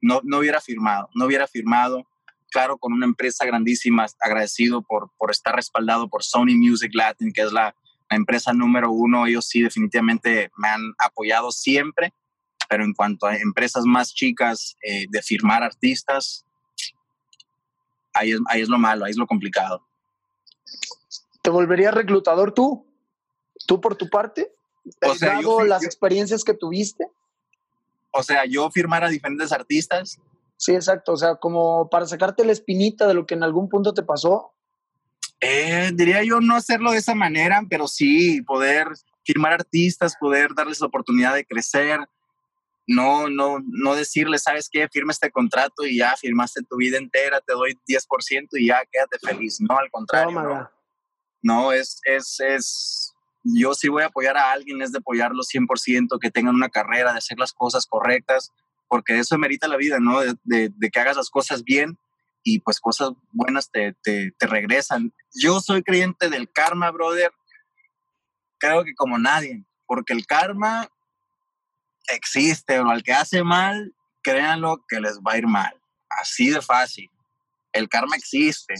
no, 0.00 0.20
no 0.24 0.38
hubiera 0.38 0.60
firmado, 0.60 1.08
no 1.14 1.26
hubiera 1.26 1.46
firmado, 1.46 2.06
claro, 2.50 2.78
con 2.78 2.92
una 2.92 3.06
empresa 3.06 3.44
grandísima, 3.44 4.06
agradecido 4.20 4.82
por, 4.82 5.10
por 5.16 5.30
estar 5.30 5.54
respaldado 5.54 6.08
por 6.08 6.22
Sony 6.22 6.56
Music 6.56 6.92
Latin, 6.94 7.32
que 7.32 7.42
es 7.42 7.52
la, 7.52 7.74
empresa 8.08 8.52
número 8.52 8.92
uno, 8.92 9.26
ellos 9.26 9.46
sí 9.48 9.62
definitivamente 9.62 10.50
me 10.56 10.68
han 10.68 10.94
apoyado 10.98 11.50
siempre, 11.50 12.14
pero 12.68 12.84
en 12.84 12.94
cuanto 12.94 13.26
a 13.26 13.36
empresas 13.36 13.84
más 13.84 14.14
chicas 14.14 14.76
eh, 14.82 15.06
de 15.10 15.22
firmar 15.22 15.62
artistas, 15.62 16.44
ahí 18.12 18.32
es, 18.32 18.40
ahí 18.48 18.60
es 18.60 18.68
lo 18.68 18.78
malo, 18.78 19.04
ahí 19.04 19.10
es 19.10 19.16
lo 19.16 19.26
complicado. 19.26 19.86
¿Te 21.42 21.50
volverías 21.50 21.94
reclutador 21.94 22.52
tú? 22.52 22.86
¿Tú 23.66 23.80
por 23.80 23.96
tu 23.96 24.08
parte? 24.08 24.55
O 25.02 25.14
sea, 25.14 25.40
las 25.64 25.84
experiencias 25.84 26.44
que 26.44 26.54
tuviste? 26.54 27.06
O 28.12 28.22
sea, 28.22 28.44
yo 28.46 28.70
firmar 28.70 29.04
a 29.04 29.08
diferentes 29.08 29.52
artistas. 29.52 30.18
Sí, 30.56 30.74
exacto. 30.74 31.12
O 31.12 31.16
sea, 31.16 31.36
como 31.36 31.88
para 31.90 32.06
sacarte 32.06 32.44
la 32.44 32.52
espinita 32.52 33.06
de 33.06 33.14
lo 33.14 33.26
que 33.26 33.34
en 33.34 33.42
algún 33.42 33.68
punto 33.68 33.92
te 33.92 34.02
pasó. 34.02 34.52
Eh, 35.40 35.90
diría 35.94 36.24
yo 36.24 36.40
no 36.40 36.56
hacerlo 36.56 36.92
de 36.92 36.98
esa 36.98 37.14
manera, 37.14 37.62
pero 37.68 37.88
sí 37.88 38.40
poder 38.42 38.88
firmar 39.22 39.52
artistas, 39.52 40.16
poder 40.18 40.54
darles 40.54 40.80
la 40.80 40.86
oportunidad 40.86 41.34
de 41.34 41.44
crecer. 41.44 42.00
No, 42.86 43.28
no, 43.28 43.58
no 43.66 43.94
decirles, 43.96 44.44
¿sabes 44.44 44.68
qué? 44.70 44.88
Firma 44.88 45.12
este 45.12 45.30
contrato 45.30 45.84
y 45.84 45.98
ya 45.98 46.16
firmaste 46.16 46.62
tu 46.62 46.76
vida 46.76 46.98
entera, 46.98 47.40
te 47.40 47.52
doy 47.52 47.76
10% 47.86 48.48
y 48.52 48.68
ya 48.68 48.80
quédate 48.90 49.18
feliz. 49.18 49.60
No, 49.60 49.76
al 49.76 49.90
contrario. 49.90 50.40
No, 50.40 50.70
no 51.42 51.72
es, 51.72 52.00
es, 52.04 52.40
es, 52.40 53.15
yo 53.54 53.74
sí 53.74 53.88
voy 53.88 54.02
a 54.02 54.06
apoyar 54.06 54.36
a 54.36 54.52
alguien, 54.52 54.82
es 54.82 54.92
de 54.92 54.98
apoyarlo 54.98 55.42
100%, 55.42 56.18
que 56.20 56.30
tengan 56.30 56.54
una 56.54 56.68
carrera, 56.68 57.12
de 57.12 57.18
hacer 57.18 57.38
las 57.38 57.52
cosas 57.52 57.86
correctas, 57.86 58.52
porque 58.88 59.18
eso 59.18 59.38
merita 59.38 59.68
la 59.68 59.76
vida, 59.76 59.98
¿no? 60.00 60.20
De, 60.20 60.72
que 60.92 61.00
hagas 61.00 61.16
las 61.16 61.30
cosas 61.30 61.62
bien 61.62 61.98
y 62.42 62.60
pues 62.60 62.80
cosas 62.80 63.10
buenas 63.32 63.70
te, 63.70 63.94
te, 64.02 64.32
regresan. 64.40 65.12
Yo 65.34 65.60
soy 65.60 65.82
creyente 65.82 66.28
del 66.28 66.50
karma, 66.50 66.90
brother, 66.90 67.32
creo 68.58 68.84
que 68.84 68.94
como 68.94 69.18
nadie, 69.18 69.64
porque 69.86 70.12
el 70.12 70.26
karma 70.26 70.88
existe, 72.08 72.78
o 72.80 72.88
al 72.88 73.02
que 73.02 73.12
hace 73.12 73.42
mal, 73.42 73.94
créanlo 74.22 74.84
que 74.88 75.00
les 75.00 75.18
va 75.18 75.32
a 75.32 75.38
ir 75.38 75.46
mal. 75.46 75.80
Así 76.08 76.50
de 76.50 76.62
fácil. 76.62 77.10
El 77.72 77.88
karma 77.88 78.16
existe. 78.16 78.74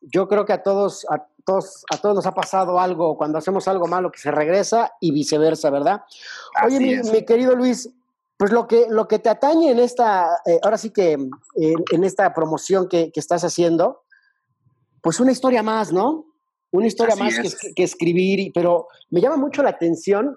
Yo 0.00 0.28
creo 0.28 0.46
que 0.46 0.52
a 0.52 0.62
todos, 0.62 1.04
todos 1.48 2.14
nos 2.14 2.26
ha 2.26 2.34
pasado 2.34 2.78
algo 2.78 3.16
cuando 3.16 3.38
hacemos 3.38 3.66
algo 3.68 3.86
malo 3.86 4.12
que 4.12 4.18
se 4.18 4.30
regresa 4.30 4.92
y 5.00 5.12
viceversa, 5.12 5.70
¿verdad? 5.70 6.02
Oye, 6.64 6.78
mi, 7.02 7.24
querido 7.24 7.54
Luis, 7.54 7.90
pues 8.36 8.52
lo 8.52 8.66
que, 8.66 8.86
lo 8.90 9.08
que 9.08 9.18
te 9.18 9.30
atañe 9.30 9.70
en 9.70 9.78
esta, 9.78 10.40
eh, 10.44 10.60
ahora 10.62 10.76
sí 10.76 10.90
que 10.90 11.12
en, 11.12 12.04
esta 12.04 12.34
promoción 12.34 12.86
que, 12.86 13.10
estás 13.14 13.44
haciendo, 13.44 14.02
pues 15.00 15.20
una 15.20 15.32
historia 15.32 15.62
más, 15.62 15.90
¿no? 15.90 16.26
Una 16.70 16.86
historia 16.86 17.16
más 17.16 17.34
que, 17.74 17.82
escribir, 17.82 18.52
pero 18.52 18.88
me 19.08 19.22
llama 19.22 19.38
mucho 19.38 19.62
la 19.62 19.70
atención 19.70 20.36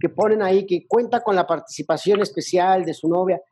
que 0.00 0.08
ponen 0.08 0.40
ahí 0.40 0.64
que 0.64 0.86
cuenta 0.86 1.20
con 1.22 1.36
la 1.36 1.46
participación 1.46 2.22
especial 2.22 2.86
de 2.86 2.94
su 2.94 3.06
novia. 3.08 3.42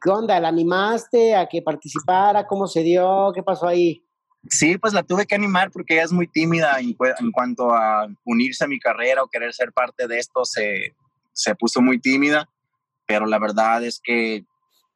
¿Qué 0.00 0.10
onda? 0.10 0.38
¿La 0.40 0.48
animaste 0.48 1.34
a 1.34 1.48
que 1.48 1.62
participara? 1.62 2.46
¿Cómo 2.46 2.66
se 2.66 2.82
dio? 2.82 3.32
¿Qué 3.34 3.42
pasó 3.42 3.66
ahí? 3.66 4.02
Sí, 4.50 4.78
pues 4.78 4.92
la 4.92 5.02
tuve 5.02 5.26
que 5.26 5.34
animar 5.34 5.70
porque 5.70 5.94
ella 5.94 6.04
es 6.04 6.12
muy 6.12 6.26
tímida 6.26 6.78
en, 6.78 6.94
cuanto 7.32 7.74
a 7.74 8.08
unirse 8.24 8.64
a 8.64 8.68
mi 8.68 8.78
carrera 8.78 9.22
o 9.22 9.28
querer 9.28 9.52
ser 9.52 9.72
parte 9.72 10.06
de 10.06 10.18
esto, 10.18 10.44
se, 10.44 10.94
se 11.32 11.54
puso 11.54 11.80
muy 11.80 12.00
tímida, 12.00 12.48
pero 13.06 13.26
la 13.26 13.38
verdad 13.38 13.84
es 13.84 14.00
que 14.02 14.44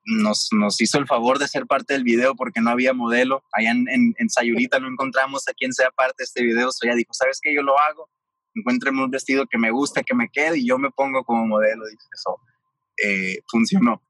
nos, 0.05 0.49
nos, 0.53 0.81
hizo 0.81 0.99
el 0.99 1.07
favor 1.07 1.39
de 1.39 1.49
ser 1.49 1.67
parte 1.67 1.95
del 1.95 2.03
video 2.03 2.35
porque 2.35 2.61
no 2.61 2.71
había 2.71 2.93
modelo. 2.93 3.45
Allá 3.53 3.71
en, 3.71 4.15
en, 4.19 4.31
Sayurita 4.31 4.81
no 4.81 4.89
encontramos 4.89 5.49
a 5.49 5.53
quien 5.53 5.73
sea 5.73 5.91
parte 5.91 6.17
de 6.19 6.25
este 6.25 6.43
video. 6.43 6.73
So 6.73 6.87
ella 6.87 6.97
dijo, 6.97 7.13
¿sabes 7.13 7.39
qué? 7.41 7.55
Yo 7.55 7.63
lo 7.63 7.79
hago. 7.79 8.09
Encuéntreme 8.55 9.03
un 9.03 9.11
vestido 9.11 9.47
que 9.47 9.59
me 9.59 9.71
guste, 9.71 10.03
que 10.03 10.15
me 10.15 10.29
quede 10.29 10.59
y 10.59 10.67
yo 10.67 10.79
me 10.79 10.91
pongo 10.91 11.25
como 11.25 11.47
modelo. 11.47 11.87
Dice, 11.87 12.09
eso 12.13 12.39
eh, 13.03 13.39
funcionó. 13.49 14.03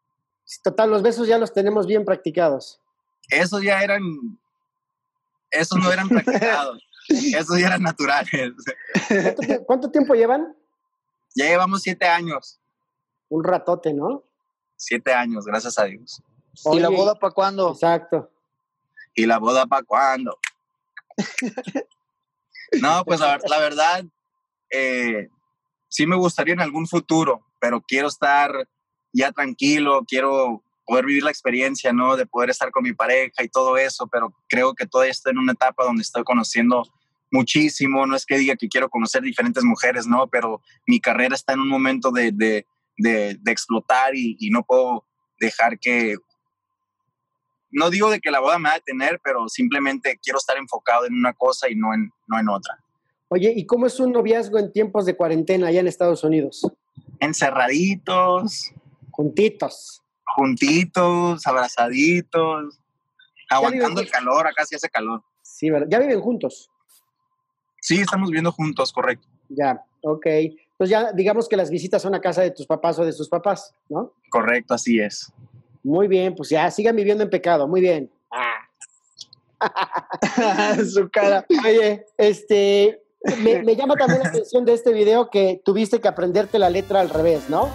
Total, 0.64 0.90
los 0.90 1.02
besos 1.02 1.28
ya 1.28 1.38
los 1.38 1.52
tenemos 1.52 1.86
bien 1.86 2.04
practicados. 2.04 2.80
Esos 3.28 3.62
ya 3.62 3.82
eran 3.82 4.02
esos 5.52 5.78
no 5.78 5.92
eran 5.92 6.08
practicados, 6.08 6.82
esos 7.08 7.58
ya 7.58 7.68
eran 7.68 7.82
naturales. 7.82 8.52
¿Cuánto, 9.66 9.90
tiempo 9.90 10.14
llevan? 10.14 10.56
Ya 11.34 11.46
llevamos 11.46 11.82
siete 11.82 12.06
años. 12.06 12.58
Un 13.28 13.44
ratote, 13.44 13.94
¿no? 13.94 14.24
Siete 14.76 15.12
años, 15.12 15.44
gracias 15.46 15.78
a 15.78 15.84
Dios. 15.84 16.22
¿Y 16.72 16.80
la 16.80 16.88
boda 16.88 17.14
para 17.14 17.32
cuándo? 17.32 17.72
Exacto. 17.72 18.30
¿Y 19.14 19.26
la 19.26 19.38
boda 19.38 19.66
para 19.66 19.82
cuándo? 19.84 20.38
no, 22.80 23.04
pues 23.04 23.20
la, 23.20 23.58
verdad, 23.58 24.04
eh, 24.70 25.28
sí 25.88 26.06
me 26.06 26.16
gustaría 26.16 26.54
en 26.54 26.60
algún 26.60 26.86
futuro, 26.86 27.46
pero 27.60 27.80
quiero 27.80 28.08
estar 28.08 28.68
ya 29.12 29.30
tranquilo, 29.32 30.02
quiero 30.06 30.64
poder 30.84 31.06
vivir 31.06 31.22
la 31.22 31.30
experiencia, 31.30 31.92
¿no? 31.92 32.16
De 32.16 32.26
poder 32.26 32.50
estar 32.50 32.70
con 32.70 32.82
mi 32.82 32.92
pareja 32.92 33.42
y 33.42 33.48
todo 33.48 33.76
eso, 33.76 34.06
pero 34.08 34.34
creo 34.48 34.74
que 34.74 34.86
todavía 34.86 35.12
estoy 35.12 35.32
en 35.32 35.38
una 35.38 35.52
etapa 35.52 35.84
donde 35.84 36.02
estoy 36.02 36.24
conociendo 36.24 36.84
muchísimo, 37.30 38.06
no 38.06 38.14
es 38.14 38.26
que 38.26 38.36
diga 38.36 38.56
que 38.56 38.68
quiero 38.68 38.90
conocer 38.90 39.22
diferentes 39.22 39.64
mujeres, 39.64 40.06
¿no? 40.06 40.28
Pero 40.28 40.60
mi 40.86 41.00
carrera 41.00 41.34
está 41.34 41.54
en 41.54 41.60
un 41.60 41.68
momento 41.68 42.10
de, 42.10 42.30
de, 42.32 42.66
de, 42.98 43.52
explotar 43.52 44.14
y, 44.14 44.36
y, 44.38 44.50
no 44.50 44.62
puedo 44.64 45.06
dejar 45.40 45.78
que, 45.78 46.16
no 47.70 47.88
digo 47.88 48.10
de 48.10 48.20
que 48.20 48.30
la 48.30 48.40
boda 48.40 48.58
me 48.58 48.68
va 48.68 48.74
a 48.74 48.78
detener, 48.78 49.18
pero 49.24 49.48
simplemente 49.48 50.20
quiero 50.22 50.38
estar 50.38 50.58
enfocado 50.58 51.06
en 51.06 51.14
una 51.14 51.32
cosa 51.32 51.70
y 51.70 51.74
no 51.74 51.94
en, 51.94 52.10
no 52.28 52.38
en 52.38 52.48
otra. 52.50 52.78
Oye, 53.28 53.50
¿y 53.56 53.64
cómo 53.64 53.86
es 53.86 53.98
un 53.98 54.12
noviazgo 54.12 54.58
en 54.58 54.70
tiempos 54.70 55.06
de 55.06 55.16
cuarentena 55.16 55.68
allá 55.68 55.80
en 55.80 55.88
Estados 55.88 56.22
Unidos? 56.22 56.70
Encerraditos. 57.18 58.72
Juntitos. 59.10 60.01
Juntitos, 60.34 61.46
abrazaditos, 61.46 62.78
aguantando 63.48 64.00
el 64.00 64.10
calor, 64.10 64.46
acá 64.46 64.64
sí 64.64 64.74
hace 64.74 64.88
calor. 64.88 65.22
Sí, 65.42 65.70
¿verdad? 65.70 65.86
¿Ya 65.90 65.98
viven 65.98 66.20
juntos? 66.20 66.70
Sí, 67.80 68.00
estamos 68.00 68.30
viviendo 68.30 68.52
juntos, 68.52 68.92
correcto. 68.92 69.26
Ya, 69.48 69.84
ok. 70.02 70.26
Entonces 70.26 70.88
ya 70.88 71.12
digamos 71.12 71.48
que 71.48 71.56
las 71.56 71.70
visitas 71.70 72.00
son 72.00 72.14
a 72.14 72.20
casa 72.20 72.42
de 72.42 72.50
tus 72.50 72.66
papás 72.66 72.98
o 72.98 73.04
de 73.04 73.12
sus 73.12 73.28
papás, 73.28 73.74
¿no? 73.88 74.14
Correcto, 74.30 74.74
así 74.74 75.00
es. 75.00 75.32
Muy 75.82 76.08
bien, 76.08 76.34
pues 76.34 76.48
ya 76.48 76.70
sigan 76.70 76.96
viviendo 76.96 77.24
en 77.24 77.30
pecado, 77.30 77.68
muy 77.68 77.80
bien. 77.80 78.10
Ah. 78.30 78.68
Su 80.92 81.08
cara. 81.10 81.44
Oye, 81.64 82.06
este, 82.16 83.02
me, 83.42 83.76
llama 83.76 83.96
también 83.96 84.22
la 84.22 84.28
atención 84.28 84.64
de 84.64 84.74
este 84.74 84.92
video 84.92 85.30
que 85.30 85.60
tuviste 85.64 86.00
que 86.00 86.08
aprenderte 86.08 86.58
la 86.58 86.70
letra 86.70 87.00
al 87.00 87.10
revés, 87.10 87.48
¿no? 87.48 87.68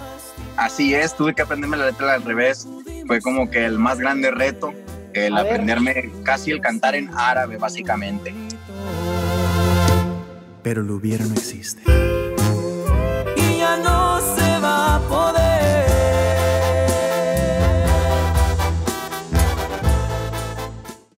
Así 0.58 0.92
es, 0.92 1.16
tuve 1.16 1.34
que 1.36 1.42
aprenderme 1.42 1.76
la 1.76 1.86
letra 1.86 2.14
al 2.14 2.24
revés. 2.24 2.66
Fue 3.06 3.20
como 3.20 3.48
que 3.48 3.64
el 3.64 3.78
más 3.78 4.00
grande 4.00 4.32
reto, 4.32 4.74
el 5.12 5.36
aprenderme 5.36 6.10
casi 6.24 6.50
el 6.50 6.60
cantar 6.60 6.96
en 6.96 7.08
árabe, 7.16 7.58
básicamente. 7.58 8.34
Pero 10.64 10.82
lo 10.82 10.96
hubiera 10.96 11.24
no 11.24 11.34
existe. 11.34 12.07